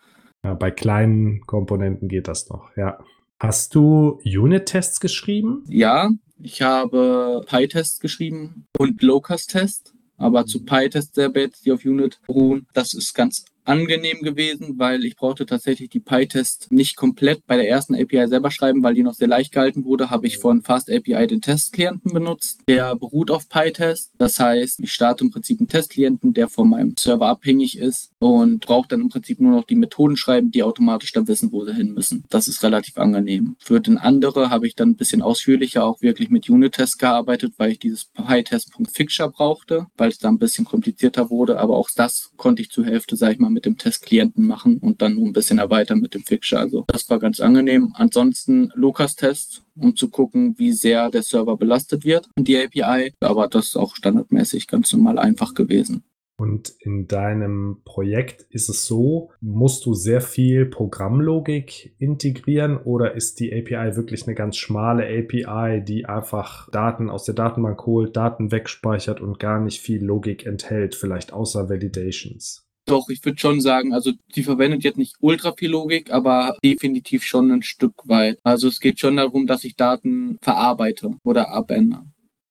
Ja, 0.45 0.55
bei 0.55 0.71
kleinen 0.71 1.41
Komponenten 1.47 2.09
geht 2.09 2.29
das 2.29 2.49
noch, 2.49 2.77
ja. 2.77 2.99
Hast 3.39 3.75
du 3.75 4.21
Unit-Tests 4.25 5.01
geschrieben? 5.01 5.65
Ja, 5.69 6.11
ich 6.39 6.63
habe 6.63 7.43
PyTests 7.47 8.01
geschrieben 8.01 8.67
und 8.79 9.03
Locust-Test 9.03 9.95
aber 10.21 10.45
zu 10.45 10.63
PyTest 10.65 11.15
selber 11.15 11.41
jetzt, 11.41 11.65
die 11.65 11.73
auf 11.73 11.85
Unit 11.85 12.21
beruhen, 12.27 12.67
das 12.75 12.93
ist 12.93 13.15
ganz 13.15 13.47
angenehm 13.65 14.23
gewesen, 14.23 14.79
weil 14.79 15.05
ich 15.05 15.17
brauchte 15.17 15.47
tatsächlich 15.47 15.91
die 15.91 16.01
PyTest 16.01 16.71
nicht 16.71 16.97
komplett 16.97 17.47
bei 17.47 17.57
der 17.57 17.69
ersten 17.69 17.95
API 17.95 18.27
selber 18.29 18.51
schreiben, 18.51 18.83
weil 18.83 18.95
die 18.95 19.03
noch 19.03 19.15
sehr 19.15 19.29
leicht 19.29 19.53
gehalten 19.53 19.85
wurde, 19.85 20.11
habe 20.11 20.27
ich 20.27 20.39
von 20.39 20.63
Fast 20.63 20.91
API 20.91 21.27
den 21.27 21.41
Testklienten 21.41 22.13
benutzt. 22.13 22.61
Der 22.69 22.95
beruht 22.97 23.31
auf 23.31 23.49
PyTest. 23.49 24.13
Das 24.19 24.39
heißt, 24.39 24.81
ich 24.81 24.93
starte 24.93 25.25
im 25.25 25.31
Prinzip 25.31 25.61
einen 25.61 25.69
Testklienten, 25.69 26.33
der 26.33 26.49
von 26.49 26.69
meinem 26.69 26.95
Server 26.99 27.29
abhängig 27.29 27.79
ist 27.79 28.11
und 28.19 28.67
braucht 28.67 28.93
dann 28.93 29.03
im 29.03 29.09
Prinzip 29.09 29.41
nur 29.41 29.53
noch 29.53 29.65
die 29.65 29.77
Methoden 29.77 30.17
schreiben, 30.17 30.51
die 30.51 30.63
automatisch 30.63 31.13
dann 31.13 31.29
wissen, 31.29 31.53
wo 31.53 31.65
sie 31.65 31.75
hin 31.75 31.93
müssen. 31.93 32.25
Das 32.31 32.49
ist 32.49 32.63
relativ 32.63 32.97
angenehm. 32.99 33.57
Für 33.59 33.81
den 33.81 33.99
andere 33.99 34.51
habe 34.51 34.67
ich 34.67 34.75
dann 34.75 34.91
ein 34.91 34.97
bisschen 34.97 35.23
ausführlicher 35.23 35.85
auch 35.85 36.03
wirklich 36.03 36.31
mit 36.31 36.49
Unit-Tests 36.49 36.99
gearbeitet, 36.99 37.55
weil 37.57 37.73
ich 37.73 37.79
dieses 37.79 38.07
PyTest.fixture 38.07 39.31
brauchte, 39.31 39.87
weil 39.97 40.09
es 40.11 40.19
da 40.19 40.29
ein 40.29 40.39
bisschen 40.39 40.65
komplizierter 40.65 41.31
wurde, 41.31 41.59
aber 41.59 41.77
auch 41.77 41.91
das 41.95 42.33
konnte 42.37 42.63
ich 42.63 42.71
zur 42.71 42.85
Hälfte, 42.85 43.17
sage 43.17 43.35
ich 43.35 43.39
mal, 43.39 43.50
mit 43.53 43.67
dem 43.67 43.77
Testklienten 43.77 44.47
machen 44.47 44.79
und 44.79 45.03
dann 45.03 45.15
nur 45.15 45.27
ein 45.27 45.33
bisschen 45.33 45.59
erweitern 45.59 46.01
mit 46.01 46.15
dem 46.15 46.23
Fixture. 46.23 46.61
Also 46.61 46.85
das 46.87 47.09
war 47.11 47.19
ganz 47.19 47.41
angenehm. 47.41 47.93
Ansonsten 47.95 48.71
Lucas-Test, 48.75 49.63
um 49.77 49.97
zu 49.97 50.09
gucken, 50.09 50.55
wie 50.59 50.73
sehr 50.73 51.11
der 51.11 51.23
Server 51.23 51.57
belastet 51.57 52.05
wird, 52.05 52.29
die 52.37 52.57
API. 52.57 53.13
Aber 53.21 53.49
das 53.49 53.69
ist 53.69 53.77
auch 53.77 53.97
standardmäßig 53.97 54.67
ganz 54.67 54.93
normal 54.93 55.19
einfach 55.19 55.55
gewesen. 55.55 56.05
Und 56.41 56.73
in 56.79 57.07
deinem 57.07 57.83
Projekt 57.85 58.47
ist 58.49 58.71
es 58.71 58.87
so, 58.87 59.31
musst 59.43 59.85
du 59.85 59.93
sehr 59.93 60.23
viel 60.23 60.65
Programmlogik 60.65 61.95
integrieren 61.99 62.79
oder 62.79 63.15
ist 63.15 63.41
die 63.41 63.53
API 63.53 63.95
wirklich 63.95 64.27
eine 64.27 64.35
ganz 64.35 64.57
schmale 64.57 65.05
API, 65.05 65.85
die 65.85 66.07
einfach 66.07 66.71
Daten 66.71 67.11
aus 67.11 67.25
der 67.25 67.35
Datenbank 67.35 67.85
holt, 67.85 68.17
Daten 68.17 68.53
wegspeichert 68.53 69.21
und 69.21 69.39
gar 69.39 69.61
nicht 69.61 69.83
viel 69.83 70.03
Logik 70.03 70.47
enthält, 70.47 70.95
vielleicht 70.95 71.35
außer 71.35 71.69
Validations? 71.69 72.70
Doch, 72.91 73.09
ich 73.09 73.25
würde 73.25 73.39
schon 73.39 73.61
sagen, 73.61 73.95
also 73.95 74.13
sie 74.33 74.43
verwendet 74.43 74.83
jetzt 74.83 74.99
nicht 74.99 75.17
ultra 75.21 75.53
viel 75.53 75.71
Logik, 75.71 76.13
aber 76.13 76.57
definitiv 76.65 77.25
schon 77.25 77.51
ein 77.53 77.63
Stück 77.63 77.95
weit. 78.05 78.39
Also 78.43 78.69
es 78.69 78.81
geht 78.81 78.99
schon 78.99 79.17
darum, 79.17 79.47
dass 79.47 79.65
ich 79.65 79.77
Daten 79.77 80.39
verarbeite 80.43 81.13
oder 81.23 81.51
abändere. 81.51 82.05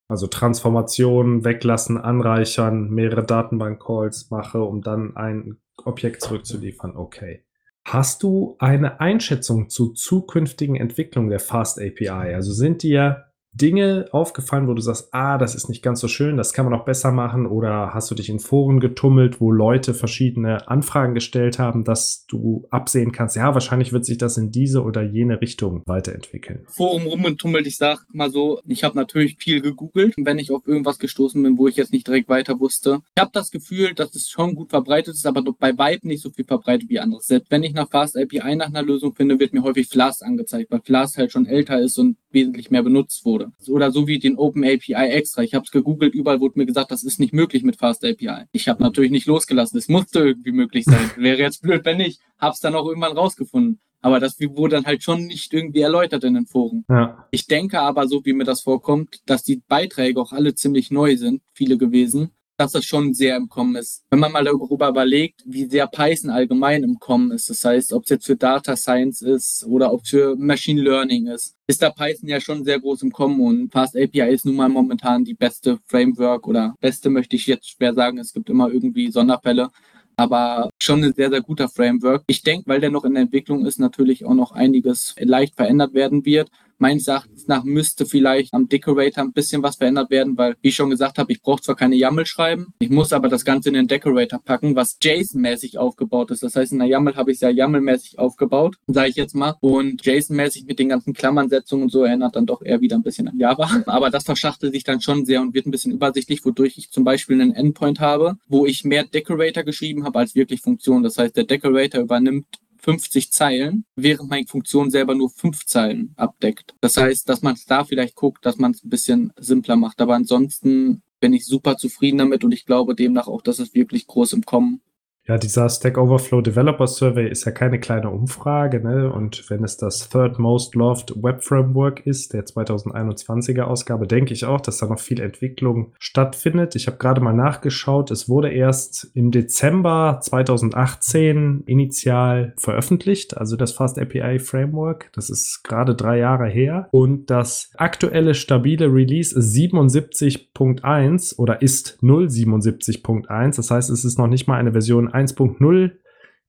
Also 0.07 0.27
Transformationen 0.27 1.43
weglassen, 1.43 1.97
anreichern, 1.97 2.89
mehrere 2.89 3.25
Datenbank-Calls 3.25 4.31
mache, 4.31 4.63
um 4.63 4.81
dann 4.81 5.15
ein 5.15 5.57
Objekt 5.85 6.21
zurückzuliefern. 6.21 6.95
Okay. 6.95 7.43
Hast 7.83 8.23
du 8.23 8.55
eine 8.59 8.99
Einschätzung 8.99 9.69
zu 9.69 9.93
zukünftigen 9.93 10.75
Entwicklungen 10.75 11.29
der 11.29 11.39
Fast 11.39 11.79
API? 11.79 12.33
Also 12.33 12.53
sind 12.53 12.83
dir 12.83 13.28
Dinge 13.53 14.07
aufgefallen, 14.11 14.67
wo 14.67 14.73
du 14.73 14.81
sagst, 14.81 15.09
ah, 15.11 15.37
das 15.37 15.55
ist 15.55 15.69
nicht 15.69 15.81
ganz 15.81 15.99
so 15.99 16.07
schön, 16.07 16.37
das 16.37 16.53
kann 16.53 16.65
man 16.65 16.73
noch 16.73 16.85
besser 16.85 17.11
machen? 17.11 17.47
Oder 17.47 17.93
hast 17.93 18.09
du 18.11 18.15
dich 18.15 18.29
in 18.29 18.39
Foren 18.39 18.79
getummelt, 18.79 19.41
wo 19.41 19.51
Leute 19.51 19.93
verschiedene 19.93 20.67
Anfragen 20.67 21.13
gestellt 21.13 21.59
haben, 21.59 21.83
dass 21.83 22.25
du 22.27 22.67
absehen 22.69 23.11
kannst, 23.11 23.35
ja, 23.35 23.53
wahrscheinlich 23.53 23.91
wird 23.91 24.05
sich 24.05 24.17
das 24.17 24.37
in 24.37 24.51
diese 24.51 24.83
oder 24.83 25.01
jene 25.01 25.41
Richtung 25.41 25.83
weiterentwickeln? 25.85 26.65
Forum 26.67 27.07
rumgetummelt, 27.07 27.65
ich 27.65 27.77
sag 27.77 28.05
mal 28.13 28.29
so, 28.29 28.61
ich 28.67 28.83
habe 28.83 28.95
natürlich 28.95 29.37
viel 29.37 29.61
gegoogelt, 29.61 30.13
wenn 30.17 30.39
ich 30.39 30.51
auf 30.51 30.67
irgendwas 30.67 30.99
gestoßen 30.99 31.41
bin, 31.41 31.57
wo 31.57 31.67
ich 31.67 31.75
jetzt 31.75 31.91
nicht 31.91 32.07
direkt 32.07 32.29
weiter 32.29 32.59
wusste. 32.59 32.99
Ich 33.15 33.21
habe 33.21 33.31
das 33.33 33.51
Gefühl, 33.51 33.93
dass 33.93 34.15
es 34.15 34.29
schon 34.29 34.55
gut 34.55 34.69
verbreitet 34.69 35.15
ist, 35.15 35.25
aber 35.25 35.43
bei 35.59 35.77
Weitem 35.77 36.09
nicht 36.09 36.21
so 36.21 36.29
viel 36.29 36.45
verbreitet 36.45 36.89
wie 36.89 36.99
anderes. 36.99 37.27
Selbst 37.27 37.49
wenn 37.51 37.63
ich 37.63 37.73
nach 37.73 37.89
Fast 37.89 38.17
API 38.17 38.55
nach 38.55 38.67
einer 38.67 38.83
Lösung 38.83 39.13
finde, 39.13 39.39
wird 39.39 39.53
mir 39.53 39.63
häufig 39.63 39.87
Flask 39.87 40.23
angezeigt, 40.23 40.71
weil 40.71 40.81
Flask 40.81 41.17
halt 41.17 41.31
schon 41.31 41.45
älter 41.45 41.79
ist 41.79 41.97
und 41.97 42.17
wesentlich 42.31 42.71
mehr 42.71 42.83
benutzt 42.83 43.25
wurde. 43.25 43.51
Oder 43.67 43.91
so 43.91 44.07
wie 44.07 44.19
den 44.19 44.37
Open 44.37 44.63
API 44.63 44.93
extra. 44.93 45.43
Ich 45.43 45.53
habe 45.53 45.65
es 45.65 45.71
gegoogelt, 45.71 46.13
überall 46.13 46.39
wurde 46.39 46.59
mir 46.59 46.65
gesagt, 46.65 46.91
das 46.91 47.03
ist 47.03 47.19
nicht 47.19 47.33
möglich 47.33 47.63
mit 47.63 47.77
Fast 47.77 48.05
API. 48.05 48.45
Ich 48.51 48.67
habe 48.67 48.83
natürlich 48.83 49.11
nicht 49.11 49.25
losgelassen. 49.25 49.77
Es 49.77 49.87
musste 49.87 50.19
irgendwie 50.19 50.51
möglich 50.51 50.85
sein. 50.85 51.11
Wäre 51.17 51.39
jetzt 51.39 51.61
blöd, 51.61 51.85
wenn 51.85 51.97
nicht. 51.97 52.19
Hab's 52.37 52.59
dann 52.59 52.75
auch 52.75 52.87
irgendwann 52.87 53.17
rausgefunden. 53.17 53.79
Aber 54.01 54.19
das 54.19 54.39
wurde 54.39 54.77
dann 54.77 54.85
halt 54.85 55.03
schon 55.03 55.25
nicht 55.25 55.53
irgendwie 55.53 55.81
erläutert 55.81 56.23
in 56.23 56.33
den 56.33 56.45
Foren. 56.45 56.85
Ja. 56.89 57.27
Ich 57.31 57.47
denke 57.47 57.81
aber, 57.81 58.07
so 58.07 58.23
wie 58.23 58.33
mir 58.33 58.45
das 58.45 58.61
vorkommt, 58.61 59.19
dass 59.25 59.43
die 59.43 59.61
Beiträge 59.67 60.21
auch 60.21 60.31
alle 60.31 60.55
ziemlich 60.55 60.89
neu 60.89 61.17
sind, 61.17 61.41
viele 61.53 61.77
gewesen 61.77 62.31
dass 62.59 62.73
das 62.73 62.83
schon 62.83 63.13
sehr 63.13 63.37
im 63.37 63.47
Kommen 63.47 63.77
ist. 63.77 64.03
Wenn 64.11 64.19
man 64.19 64.33
mal 64.33 64.43
darüber 64.43 64.89
überlegt, 64.89 65.43
wie 65.45 65.65
sehr 65.65 65.87
Python 65.87 66.29
allgemein 66.29 66.83
im 66.83 66.99
Kommen 66.99 67.31
ist, 67.31 67.49
das 67.49 67.63
heißt, 67.63 67.93
ob 67.93 68.03
es 68.03 68.09
jetzt 68.09 68.25
für 68.25 68.35
Data 68.35 68.75
Science 68.75 69.21
ist 69.21 69.65
oder 69.65 69.93
ob 69.93 70.03
es 70.03 70.09
für 70.09 70.35
Machine 70.35 70.81
Learning 70.81 71.27
ist, 71.27 71.55
ist 71.67 71.81
da 71.81 71.89
Python 71.89 72.27
ja 72.27 72.41
schon 72.41 72.65
sehr 72.65 72.81
groß 72.81 73.03
im 73.03 73.13
Kommen 73.13 73.39
und 73.39 73.71
Fast 73.71 73.95
API 73.95 74.33
ist 74.33 74.45
nun 74.45 74.57
mal 74.57 74.67
momentan 74.67 75.23
die 75.23 75.35
beste 75.35 75.79
Framework 75.85 76.47
oder 76.47 76.75
beste 76.81 77.09
möchte 77.09 77.37
ich 77.37 77.47
jetzt 77.47 77.69
schwer 77.69 77.93
sagen. 77.93 78.17
Es 78.17 78.33
gibt 78.33 78.49
immer 78.49 78.69
irgendwie 78.69 79.09
Sonderfälle. 79.09 79.69
aber 80.17 80.69
schon 80.81 81.01
ein 81.01 81.13
sehr, 81.13 81.29
sehr 81.29 81.41
guter 81.41 81.69
Framework. 81.69 82.25
Ich 82.27 82.41
denke, 82.41 82.67
weil 82.67 82.81
der 82.81 82.89
noch 82.89 83.05
in 83.05 83.13
der 83.13 83.23
Entwicklung 83.23 83.65
ist, 83.65 83.79
natürlich 83.79 84.25
auch 84.25 84.33
noch 84.33 84.51
einiges 84.51 85.15
leicht 85.17 85.55
verändert 85.55 85.93
werden 85.93 86.25
wird. 86.25 86.49
Meines 86.81 87.07
Erachtens 87.09 87.45
nach 87.47 87.65
müsste 87.65 88.05
vielleicht 88.05 88.53
am 88.53 88.69
Decorator 88.69 89.21
ein 89.21 89.33
bisschen 89.33 89.61
was 89.61 89.75
verändert 89.75 90.09
werden, 90.09 90.37
weil, 90.37 90.55
wie 90.61 90.69
ich 90.69 90.75
schon 90.75 90.89
gesagt 90.89 91.17
habe, 91.17 91.29
ich 91.33 91.41
brauche 91.41 91.61
zwar 91.61 91.75
keine 91.75 91.95
YAML 91.95 92.25
schreiben, 92.25 92.73
ich 92.79 92.89
muss 92.89 93.11
aber 93.11 93.27
das 93.27 93.43
Ganze 93.43 93.67
in 93.67 93.75
den 93.75 93.87
Decorator 93.87 94.39
packen, 94.39 94.77
was 94.77 94.97
JSON-mäßig 95.01 95.77
aufgebaut 95.77 96.31
ist. 96.31 96.41
Das 96.41 96.55
heißt, 96.55 96.71
in 96.71 96.79
der 96.79 96.87
YAML 96.87 97.17
habe 97.17 97.31
ich 97.31 97.35
es 97.35 97.41
ja 97.41 97.49
YAML-mäßig 97.49 98.17
aufgebaut, 98.17 98.77
sage 98.87 99.09
ich 99.09 99.17
jetzt 99.17 99.35
mal. 99.35 99.55
Und 99.59 100.03
JSON-mäßig 100.03 100.65
mit 100.67 100.79
den 100.79 100.87
ganzen 100.87 101.13
Klammernsetzungen 101.13 101.83
und 101.83 101.89
so 101.89 102.03
erinnert 102.05 102.37
dann 102.37 102.45
doch 102.45 102.61
eher 102.61 102.79
wieder 102.79 102.95
ein 102.95 103.03
bisschen 103.03 103.27
an 103.27 103.37
Java. 103.37 103.69
Aber 103.85 104.09
das 104.09 104.23
verschachtelt 104.23 104.71
sich 104.73 104.85
dann 104.85 105.01
schon 105.01 105.25
sehr 105.25 105.41
und 105.41 105.53
wird 105.53 105.65
ein 105.65 105.71
bisschen 105.71 105.91
übersichtlich, 105.91 106.45
wodurch 106.45 106.77
ich 106.77 106.91
zum 106.91 107.03
Beispiel 107.03 107.41
einen 107.41 107.53
Endpoint 107.53 107.99
habe, 107.99 108.37
wo 108.47 108.65
ich 108.65 108.85
mehr 108.85 109.03
Decorator 109.03 109.63
geschrieben 109.63 110.05
habe 110.05 110.19
als 110.19 110.33
wirklich 110.33 110.61
Funktion. 110.61 111.03
Das 111.03 111.17
heißt, 111.17 111.35
der 111.35 111.43
Decorator 111.43 111.99
übernimmt 111.99 112.45
50 112.79 113.31
Zeilen, 113.31 113.85
während 113.95 114.29
meine 114.29 114.47
Funktion 114.47 114.89
selber 114.89 115.15
nur 115.15 115.29
5 115.29 115.65
Zeilen 115.65 116.13
abdeckt. 116.15 116.75
Das 116.81 116.97
heißt, 116.97 117.27
dass 117.29 117.41
man 117.41 117.55
es 117.55 117.65
da 117.65 117.83
vielleicht 117.83 118.15
guckt, 118.15 118.45
dass 118.45 118.57
man 118.57 118.71
es 118.71 118.83
ein 118.83 118.89
bisschen 118.89 119.33
simpler 119.37 119.75
macht. 119.75 120.01
Aber 120.01 120.15
ansonsten 120.15 121.01
bin 121.19 121.33
ich 121.33 121.45
super 121.45 121.77
zufrieden 121.77 122.19
damit 122.19 122.43
und 122.43 122.51
ich 122.53 122.65
glaube 122.65 122.95
demnach 122.95 123.27
auch, 123.27 123.41
dass 123.41 123.59
es 123.59 123.73
wirklich 123.73 124.07
groß 124.07 124.33
im 124.33 124.43
Kommen 124.43 124.81
ja, 125.29 125.37
dieser 125.37 125.69
Stack 125.69 125.99
Overflow 125.99 126.41
Developer 126.41 126.87
Survey 126.87 127.29
ist 127.29 127.45
ja 127.45 127.51
keine 127.51 127.79
kleine 127.79 128.09
Umfrage, 128.09 128.79
ne? 128.79 129.13
Und 129.13 129.47
wenn 129.51 129.63
es 129.63 129.77
das 129.77 130.09
Third 130.09 130.39
Most 130.39 130.73
Loved 130.73 131.13
Web 131.21 131.43
Framework 131.43 132.03
ist, 132.07 132.33
der 132.33 132.47
2021er 132.47 133.61
Ausgabe, 133.61 134.07
denke 134.07 134.33
ich 134.33 134.45
auch, 134.45 134.59
dass 134.59 134.79
da 134.79 134.87
noch 134.87 134.97
viel 134.97 135.21
Entwicklung 135.21 135.93
stattfindet. 135.99 136.75
Ich 136.75 136.87
habe 136.87 136.97
gerade 136.97 137.21
mal 137.21 137.35
nachgeschaut. 137.35 138.09
Es 138.09 138.27
wurde 138.27 138.49
erst 138.49 139.11
im 139.13 139.29
Dezember 139.29 140.17
2018 140.19 141.61
initial 141.67 142.55
veröffentlicht, 142.57 143.37
also 143.37 143.55
das 143.55 143.73
Fast 143.73 143.99
API 143.99 144.39
Framework. 144.39 145.11
Das 145.13 145.29
ist 145.29 145.63
gerade 145.63 145.93
drei 145.93 146.17
Jahre 146.17 146.47
her. 146.47 146.87
Und 146.89 147.29
das 147.29 147.69
aktuelle 147.77 148.33
stabile 148.33 148.91
Release 148.91 149.37
ist 149.37 149.55
77.1 149.55 151.37
oder 151.37 151.61
ist 151.61 151.99
077.1. 152.01 153.57
Das 153.57 153.69
heißt, 153.69 153.91
es 153.91 154.03
ist 154.03 154.17
noch 154.17 154.25
nicht 154.25 154.47
mal 154.47 154.57
eine 154.57 154.71
Version 154.71 155.18
1.0 155.19 155.91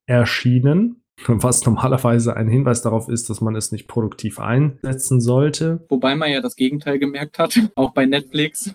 erschienen, 0.06 1.02
was 1.26 1.64
normalerweise 1.64 2.36
ein 2.36 2.48
Hinweis 2.48 2.82
darauf 2.82 3.08
ist, 3.08 3.30
dass 3.30 3.40
man 3.40 3.54
es 3.54 3.72
nicht 3.72 3.88
produktiv 3.88 4.38
einsetzen 4.38 5.20
sollte. 5.20 5.84
Wobei 5.88 6.16
man 6.16 6.30
ja 6.30 6.40
das 6.40 6.56
Gegenteil 6.56 6.98
gemerkt 6.98 7.38
hat, 7.38 7.58
auch 7.74 7.92
bei 7.92 8.06
Netflix. 8.06 8.74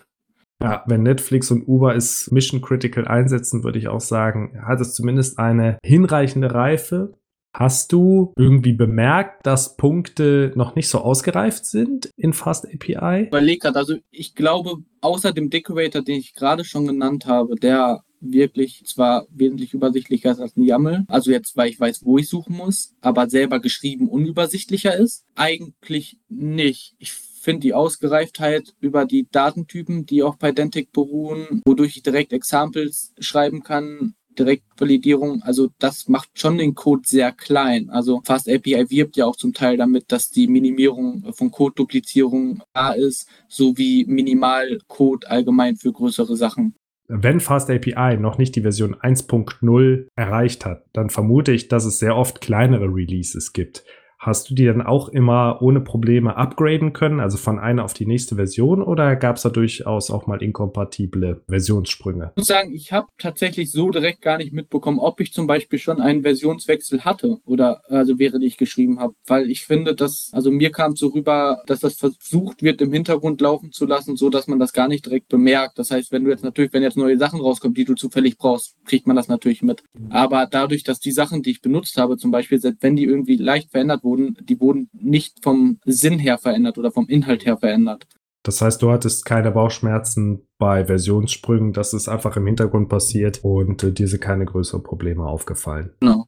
Ja, 0.62 0.84
wenn 0.86 1.02
Netflix 1.02 1.50
und 1.50 1.68
Uber 1.68 1.94
es 1.94 2.30
Mission 2.30 2.62
Critical 2.62 3.06
einsetzen, 3.06 3.62
würde 3.62 3.78
ich 3.78 3.88
auch 3.88 4.00
sagen, 4.00 4.62
hat 4.66 4.80
es 4.80 4.94
zumindest 4.94 5.38
eine 5.38 5.78
hinreichende 5.84 6.54
Reife. 6.54 7.12
Hast 7.52 7.92
du 7.92 8.32
irgendwie 8.36 8.72
bemerkt, 8.72 9.46
dass 9.46 9.76
Punkte 9.76 10.52
noch 10.56 10.74
nicht 10.74 10.88
so 10.88 10.98
ausgereift 10.98 11.64
sind 11.64 12.10
in 12.16 12.32
Fast 12.32 12.66
API? 12.66 13.28
Überleg 13.28 13.62
gerade, 13.62 13.78
also 13.78 13.96
ich 14.10 14.34
glaube, 14.34 14.82
außer 15.00 15.32
dem 15.32 15.48
Decorator, 15.50 16.02
den 16.02 16.18
ich 16.18 16.34
gerade 16.34 16.64
schon 16.64 16.86
genannt 16.86 17.26
habe, 17.26 17.56
der 17.56 18.02
wirklich 18.20 18.84
zwar 18.84 19.26
wesentlich 19.30 19.74
übersichtlicher 19.74 20.32
ist 20.32 20.40
als 20.40 20.56
ein 20.56 20.62
YAML, 20.62 21.04
also 21.08 21.30
jetzt, 21.30 21.56
weil 21.56 21.70
ich 21.70 21.80
weiß, 21.80 22.04
wo 22.04 22.18
ich 22.18 22.28
suchen 22.28 22.56
muss, 22.56 22.94
aber 23.00 23.28
selber 23.28 23.60
geschrieben 23.60 24.08
unübersichtlicher 24.08 24.96
ist? 24.96 25.24
Eigentlich 25.34 26.18
nicht. 26.28 26.94
Ich 26.98 27.12
finde 27.12 27.60
die 27.60 27.74
Ausgereiftheit 27.74 28.74
über 28.80 29.04
die 29.04 29.28
Datentypen, 29.30 30.04
die 30.06 30.22
auch 30.22 30.36
bei 30.36 30.52
Dentic 30.52 30.92
beruhen, 30.92 31.62
wodurch 31.64 31.96
ich 31.96 32.02
direkt 32.02 32.32
Examples 32.32 33.12
schreiben 33.18 33.62
kann, 33.62 34.14
Direktvalidierung, 34.36 35.42
also 35.42 35.70
das 35.78 36.08
macht 36.08 36.28
schon 36.34 36.58
den 36.58 36.74
Code 36.74 37.02
sehr 37.06 37.32
klein. 37.32 37.90
Also 37.90 38.20
Fast 38.24 38.48
API 38.48 38.90
wirbt 38.90 39.16
ja 39.16 39.26
auch 39.26 39.36
zum 39.36 39.52
Teil 39.52 39.76
damit, 39.76 40.12
dass 40.12 40.30
die 40.30 40.46
Minimierung 40.46 41.32
von 41.32 41.50
Code-Duplizierung 41.50 42.62
da 42.72 42.92
ist, 42.92 43.28
sowie 43.48 44.04
Minimalcode 44.06 45.26
allgemein 45.26 45.76
für 45.76 45.92
größere 45.92 46.36
Sachen 46.36 46.74
wenn 47.08 47.40
Fast 47.40 47.70
API 47.70 48.16
noch 48.16 48.38
nicht 48.38 48.56
die 48.56 48.62
Version 48.62 48.94
1.0 48.94 50.06
erreicht 50.16 50.64
hat, 50.64 50.84
dann 50.92 51.10
vermute 51.10 51.52
ich, 51.52 51.68
dass 51.68 51.84
es 51.84 51.98
sehr 51.98 52.16
oft 52.16 52.40
kleinere 52.40 52.86
Releases 52.86 53.52
gibt. 53.52 53.84
Hast 54.26 54.50
du 54.50 54.54
die 54.56 54.64
dann 54.64 54.82
auch 54.82 55.08
immer 55.08 55.62
ohne 55.62 55.80
Probleme 55.80 56.36
upgraden 56.36 56.92
können, 56.92 57.20
also 57.20 57.36
von 57.38 57.60
einer 57.60 57.84
auf 57.84 57.94
die 57.94 58.06
nächste 58.06 58.34
Version, 58.34 58.82
oder 58.82 59.14
gab 59.14 59.36
es 59.36 59.42
da 59.42 59.50
durchaus 59.50 60.10
auch 60.10 60.26
mal 60.26 60.42
inkompatible 60.42 61.42
Versionssprünge? 61.46 62.32
Ich 62.34 62.40
muss 62.40 62.48
sagen, 62.48 62.74
ich 62.74 62.90
habe 62.90 63.06
tatsächlich 63.18 63.70
so 63.70 63.88
direkt 63.90 64.22
gar 64.22 64.38
nicht 64.38 64.52
mitbekommen, 64.52 64.98
ob 64.98 65.20
ich 65.20 65.32
zum 65.32 65.46
Beispiel 65.46 65.78
schon 65.78 66.00
einen 66.00 66.22
Versionswechsel 66.22 67.04
hatte 67.04 67.38
oder 67.44 67.82
also 67.88 68.18
während 68.18 68.42
ich 68.42 68.56
geschrieben 68.56 68.98
habe, 68.98 69.14
weil 69.28 69.48
ich 69.48 69.64
finde, 69.64 69.94
dass 69.94 70.30
also 70.32 70.50
mir 70.50 70.72
kam 70.72 70.96
so 70.96 71.06
rüber, 71.06 71.62
dass 71.68 71.78
das 71.78 71.94
versucht 71.94 72.64
wird 72.64 72.82
im 72.82 72.92
Hintergrund 72.92 73.40
laufen 73.40 73.70
zu 73.70 73.86
lassen, 73.86 74.16
so 74.16 74.28
dass 74.28 74.48
man 74.48 74.58
das 74.58 74.72
gar 74.72 74.88
nicht 74.88 75.06
direkt 75.06 75.28
bemerkt. 75.28 75.78
Das 75.78 75.92
heißt, 75.92 76.10
wenn 76.10 76.24
du 76.24 76.30
jetzt 76.30 76.42
natürlich, 76.42 76.72
wenn 76.72 76.82
jetzt 76.82 76.96
neue 76.96 77.16
Sachen 77.16 77.40
rauskommen, 77.40 77.76
die 77.76 77.84
du 77.84 77.94
zufällig 77.94 78.38
brauchst, 78.38 78.74
kriegt 78.86 79.06
man 79.06 79.14
das 79.14 79.28
natürlich 79.28 79.62
mit. 79.62 79.84
Aber 80.10 80.48
dadurch, 80.50 80.82
dass 80.82 80.98
die 80.98 81.12
Sachen, 81.12 81.42
die 81.42 81.52
ich 81.52 81.62
benutzt 81.62 81.96
habe, 81.96 82.16
zum 82.16 82.32
Beispiel, 82.32 82.60
wenn 82.80 82.96
die 82.96 83.04
irgendwie 83.04 83.36
leicht 83.36 83.70
verändert 83.70 84.02
wurden, 84.02 84.15
die 84.16 84.60
wurden 84.60 84.88
nicht 84.92 85.42
vom 85.42 85.78
Sinn 85.84 86.18
her 86.18 86.38
verändert 86.38 86.78
oder 86.78 86.90
vom 86.90 87.06
Inhalt 87.08 87.46
her 87.46 87.56
verändert. 87.56 88.06
Das 88.42 88.62
heißt, 88.62 88.80
du 88.80 88.92
hattest 88.92 89.24
keine 89.24 89.50
Bauchschmerzen 89.50 90.46
bei 90.58 90.84
Versionssprüngen, 90.84 91.72
das 91.72 91.92
ist 91.92 92.08
einfach 92.08 92.36
im 92.36 92.46
Hintergrund 92.46 92.88
passiert 92.88 93.42
und 93.42 93.82
äh, 93.82 93.92
dir 93.92 94.06
sind 94.06 94.20
keine 94.20 94.44
größeren 94.44 94.84
Probleme 94.84 95.26
aufgefallen. 95.26 95.90
Genau. 96.00 96.26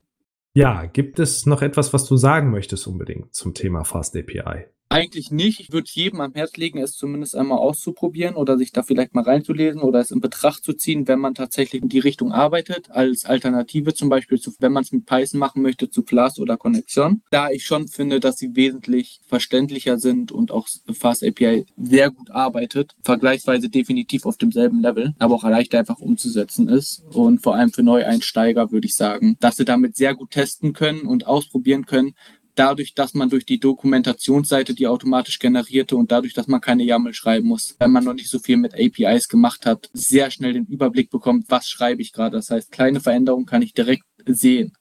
Ja, 0.53 0.87
gibt 0.87 1.21
es 1.21 1.47
noch 1.47 1.63
etwas, 1.63 1.93
was 1.93 2.05
du 2.07 2.17
sagen 2.17 2.51
möchtest 2.51 2.89
unbedingt 2.89 3.33
zum 3.35 3.55
Thema 3.55 3.85
Fast 3.85 4.17
API? 4.17 4.67
Eigentlich 4.91 5.31
nicht. 5.31 5.61
Ich 5.61 5.71
würde 5.71 5.91
jedem 5.93 6.23
am 6.23 6.33
Herz 6.33 6.57
legen, 6.57 6.79
es 6.79 6.93
zumindest 6.93 7.37
einmal 7.37 7.59
auszuprobieren 7.59 8.37
oder 8.37 8.57
sich 8.57 8.73
da 8.73 8.83
vielleicht 8.83 9.15
mal 9.15 9.23
reinzulesen 9.23 9.83
oder 9.83 10.01
es 10.01 10.11
in 10.11 10.21
Betracht 10.21 10.65
zu 10.65 10.73
ziehen, 10.73 11.07
wenn 11.07 11.19
man 11.19 11.35
tatsächlich 11.35 11.83
in 11.83 11.91
die 11.91 11.99
Richtung 11.99 12.33
arbeitet, 12.33 12.91
als 12.91 13.27
Alternative 13.27 13.93
zum 13.93 14.09
Beispiel, 14.09 14.41
zu, 14.41 14.51
wenn 14.61 14.73
man 14.73 14.85
es 14.85 14.93
mit 14.93 15.05
Python 15.05 15.41
machen 15.41 15.61
möchte, 15.61 15.91
zu 15.91 16.03
Flask 16.05 16.39
oder 16.39 16.57
Connexion. 16.57 17.21
Da 17.31 17.51
ich 17.51 17.67
schon 17.67 17.89
finde, 17.89 18.19
dass 18.19 18.39
sie 18.39 18.57
wesentlich 18.57 19.21
verständlicher 19.27 19.99
sind 19.99 20.33
und 20.33 20.51
auch 20.53 20.67
Fast 20.93 21.23
API 21.23 21.67
sehr 21.77 22.11
gut 22.11 22.31
arbeitet, 22.31 22.95
vergleichsweise 23.03 23.69
definitiv 23.69 24.25
auf 24.25 24.39
demselben 24.39 24.81
Level, 24.81 25.15
aber 25.19 25.35
auch 25.35 25.45
leicht 25.45 25.75
einfach 25.75 25.99
umzusetzen 25.99 26.69
ist. 26.69 27.03
Und 27.13 27.43
vor 27.43 27.55
allem 27.55 27.71
für 27.71 27.83
Neueinsteiger 27.83 28.73
würde 28.73 28.87
ich 28.87 28.95
sagen, 28.95 29.37
dass 29.41 29.57
sie 29.57 29.67
damit 29.67 29.97
sehr 29.97 30.15
gut 30.15 30.31
testen 30.31 30.73
können 30.73 31.03
und 31.03 31.27
ausprobieren 31.27 31.85
können, 31.85 32.15
dadurch, 32.59 32.95
dass 32.95 33.15
man 33.15 33.29
durch 33.29 33.47
die 33.47 33.61
Dokumentationsseite 33.61 34.75
die 34.75 34.87
automatisch 34.87 35.39
generierte 35.39 35.97
und 35.97 36.11
dadurch, 36.11 36.35
dass 36.35 36.49
man 36.49 36.61
keine 36.61 36.85
YAML 36.85 37.15
schreiben 37.15 37.49
muss, 37.49 37.77
wenn 37.79 37.93
man 37.93 38.05
noch 38.05 38.15
nicht 38.15 38.29
so 38.29 38.39
viel 38.39 38.57
mit 38.57 38.75
APIs 38.75 39.29
gemacht 39.29 39.67
hat, 39.67 39.91
sehr 39.93 40.31
schnell 40.31 40.53
den 40.53 40.67
Überblick 40.67 41.11
bekommt, 41.11 41.47
was 41.49 41.69
schreibe 41.69 42.03
ich 42.03 42.13
gerade. 42.13 42.37
Das 42.37 42.51
heißt, 42.51 42.73
kleine 42.73 43.01
Veränderungen 43.01 43.47
kann 43.47 43.63
ich 43.63 43.73
direkt 43.73 44.05
sehen. 44.27 44.73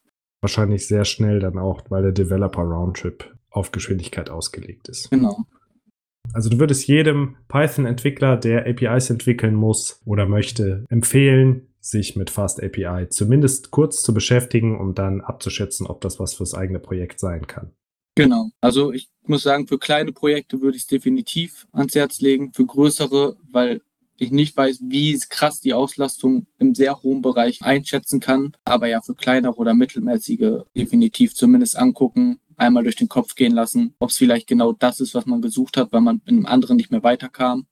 Wahrscheinlich 0.41 0.87
sehr 0.87 1.05
schnell 1.05 1.39
dann 1.39 1.57
auch, 1.57 1.83
weil 1.89 2.03
der 2.03 2.11
Developer 2.11 2.61
Roundtrip 2.61 3.35
auf 3.49 3.71
Geschwindigkeit 3.71 4.29
ausgelegt 4.29 4.87
ist. 4.87 5.09
Genau. 5.09 5.45
Also 6.33 6.49
du 6.49 6.59
würdest 6.59 6.87
jedem 6.87 7.37
Python-Entwickler, 7.47 8.37
der 8.37 8.67
APIs 8.67 9.09
entwickeln 9.09 9.55
muss 9.55 10.01
oder 10.05 10.27
möchte, 10.27 10.85
empfehlen, 10.89 11.67
sich 11.79 12.15
mit 12.15 12.29
Fast 12.29 12.61
API 12.61 13.07
zumindest 13.09 13.71
kurz 13.71 14.01
zu 14.01 14.13
beschäftigen, 14.13 14.79
um 14.79 14.93
dann 14.93 15.21
abzuschätzen, 15.21 15.87
ob 15.87 16.01
das 16.01 16.19
was 16.19 16.33
fürs 16.33 16.53
eigene 16.53 16.79
Projekt 16.79 17.19
sein 17.19 17.47
kann. 17.47 17.71
Genau. 18.15 18.49
Also 18.61 18.91
ich 18.91 19.09
muss 19.25 19.43
sagen, 19.43 19.67
für 19.67 19.77
kleine 19.77 20.11
Projekte 20.11 20.61
würde 20.61 20.75
ich 20.75 20.83
es 20.83 20.87
definitiv 20.87 21.67
ans 21.71 21.93
Herz 21.93 22.19
legen. 22.19 22.51
Für 22.51 22.65
größere, 22.65 23.37
weil 23.51 23.81
ich 24.17 24.31
nicht 24.31 24.57
weiß, 24.57 24.79
wie 24.81 25.19
krass 25.29 25.61
die 25.61 25.73
Auslastung 25.73 26.47
im 26.57 26.73
sehr 26.73 27.01
hohen 27.03 27.21
Bereich 27.21 27.61
einschätzen 27.61 28.19
kann. 28.19 28.53
Aber 28.65 28.87
ja, 28.87 29.01
für 29.01 29.13
kleinere 29.13 29.55
oder 29.55 29.75
mittelmäßige 29.75 30.63
definitiv 30.75 31.35
zumindest 31.35 31.77
angucken, 31.77 32.39
einmal 32.55 32.83
durch 32.83 32.95
den 32.95 33.09
Kopf 33.09 33.35
gehen 33.35 33.53
lassen, 33.53 33.93
ob 33.99 34.09
es 34.09 34.17
vielleicht 34.17 34.47
genau 34.47 34.73
das 34.73 34.99
ist, 34.99 35.13
was 35.13 35.27
man 35.27 35.41
gesucht 35.41 35.77
hat, 35.77 35.91
weil 35.91 36.01
man 36.01 36.21
in 36.25 36.37
einem 36.37 36.45
anderen 36.47 36.77
nicht 36.77 36.91
mehr 36.91 37.03
weiterkam. 37.03 37.67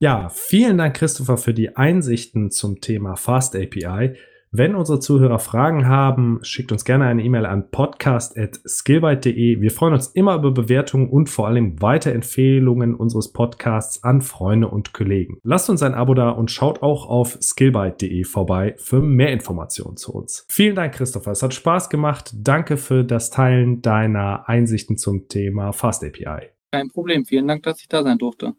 Ja, 0.00 0.28
vielen 0.28 0.78
Dank, 0.78 0.94
Christopher, 0.94 1.38
für 1.38 1.52
die 1.52 1.76
Einsichten 1.76 2.52
zum 2.52 2.80
Thema 2.80 3.16
Fast 3.16 3.56
API. 3.56 4.14
Wenn 4.52 4.76
unsere 4.76 5.00
Zuhörer 5.00 5.40
Fragen 5.40 5.88
haben, 5.88 6.38
schickt 6.42 6.70
uns 6.70 6.84
gerne 6.84 7.06
eine 7.06 7.24
E-Mail 7.24 7.46
an 7.46 7.68
podcast.skillbyte.de. 7.72 9.60
Wir 9.60 9.70
freuen 9.72 9.94
uns 9.94 10.06
immer 10.06 10.36
über 10.36 10.52
Bewertungen 10.52 11.08
und 11.08 11.28
vor 11.28 11.48
allem 11.48 11.82
Weiterempfehlungen 11.82 12.94
unseres 12.94 13.32
Podcasts 13.32 14.04
an 14.04 14.22
Freunde 14.22 14.68
und 14.68 14.92
Kollegen. 14.92 15.38
Lasst 15.42 15.68
uns 15.68 15.82
ein 15.82 15.94
Abo 15.94 16.14
da 16.14 16.30
und 16.30 16.52
schaut 16.52 16.80
auch 16.80 17.08
auf 17.08 17.36
skillbyte.de 17.42 18.22
vorbei 18.22 18.76
für 18.78 19.02
mehr 19.02 19.32
Informationen 19.32 19.96
zu 19.96 20.14
uns. 20.14 20.46
Vielen 20.48 20.76
Dank, 20.76 20.94
Christopher. 20.94 21.32
Es 21.32 21.42
hat 21.42 21.54
Spaß 21.54 21.90
gemacht. 21.90 22.30
Danke 22.36 22.76
für 22.76 23.02
das 23.02 23.30
Teilen 23.30 23.82
deiner 23.82 24.48
Einsichten 24.48 24.96
zum 24.96 25.26
Thema 25.26 25.72
Fast 25.72 26.04
API. 26.04 26.50
Kein 26.70 26.88
Problem. 26.88 27.24
Vielen 27.24 27.48
Dank, 27.48 27.64
dass 27.64 27.80
ich 27.80 27.88
da 27.88 28.04
sein 28.04 28.18
durfte. 28.18 28.54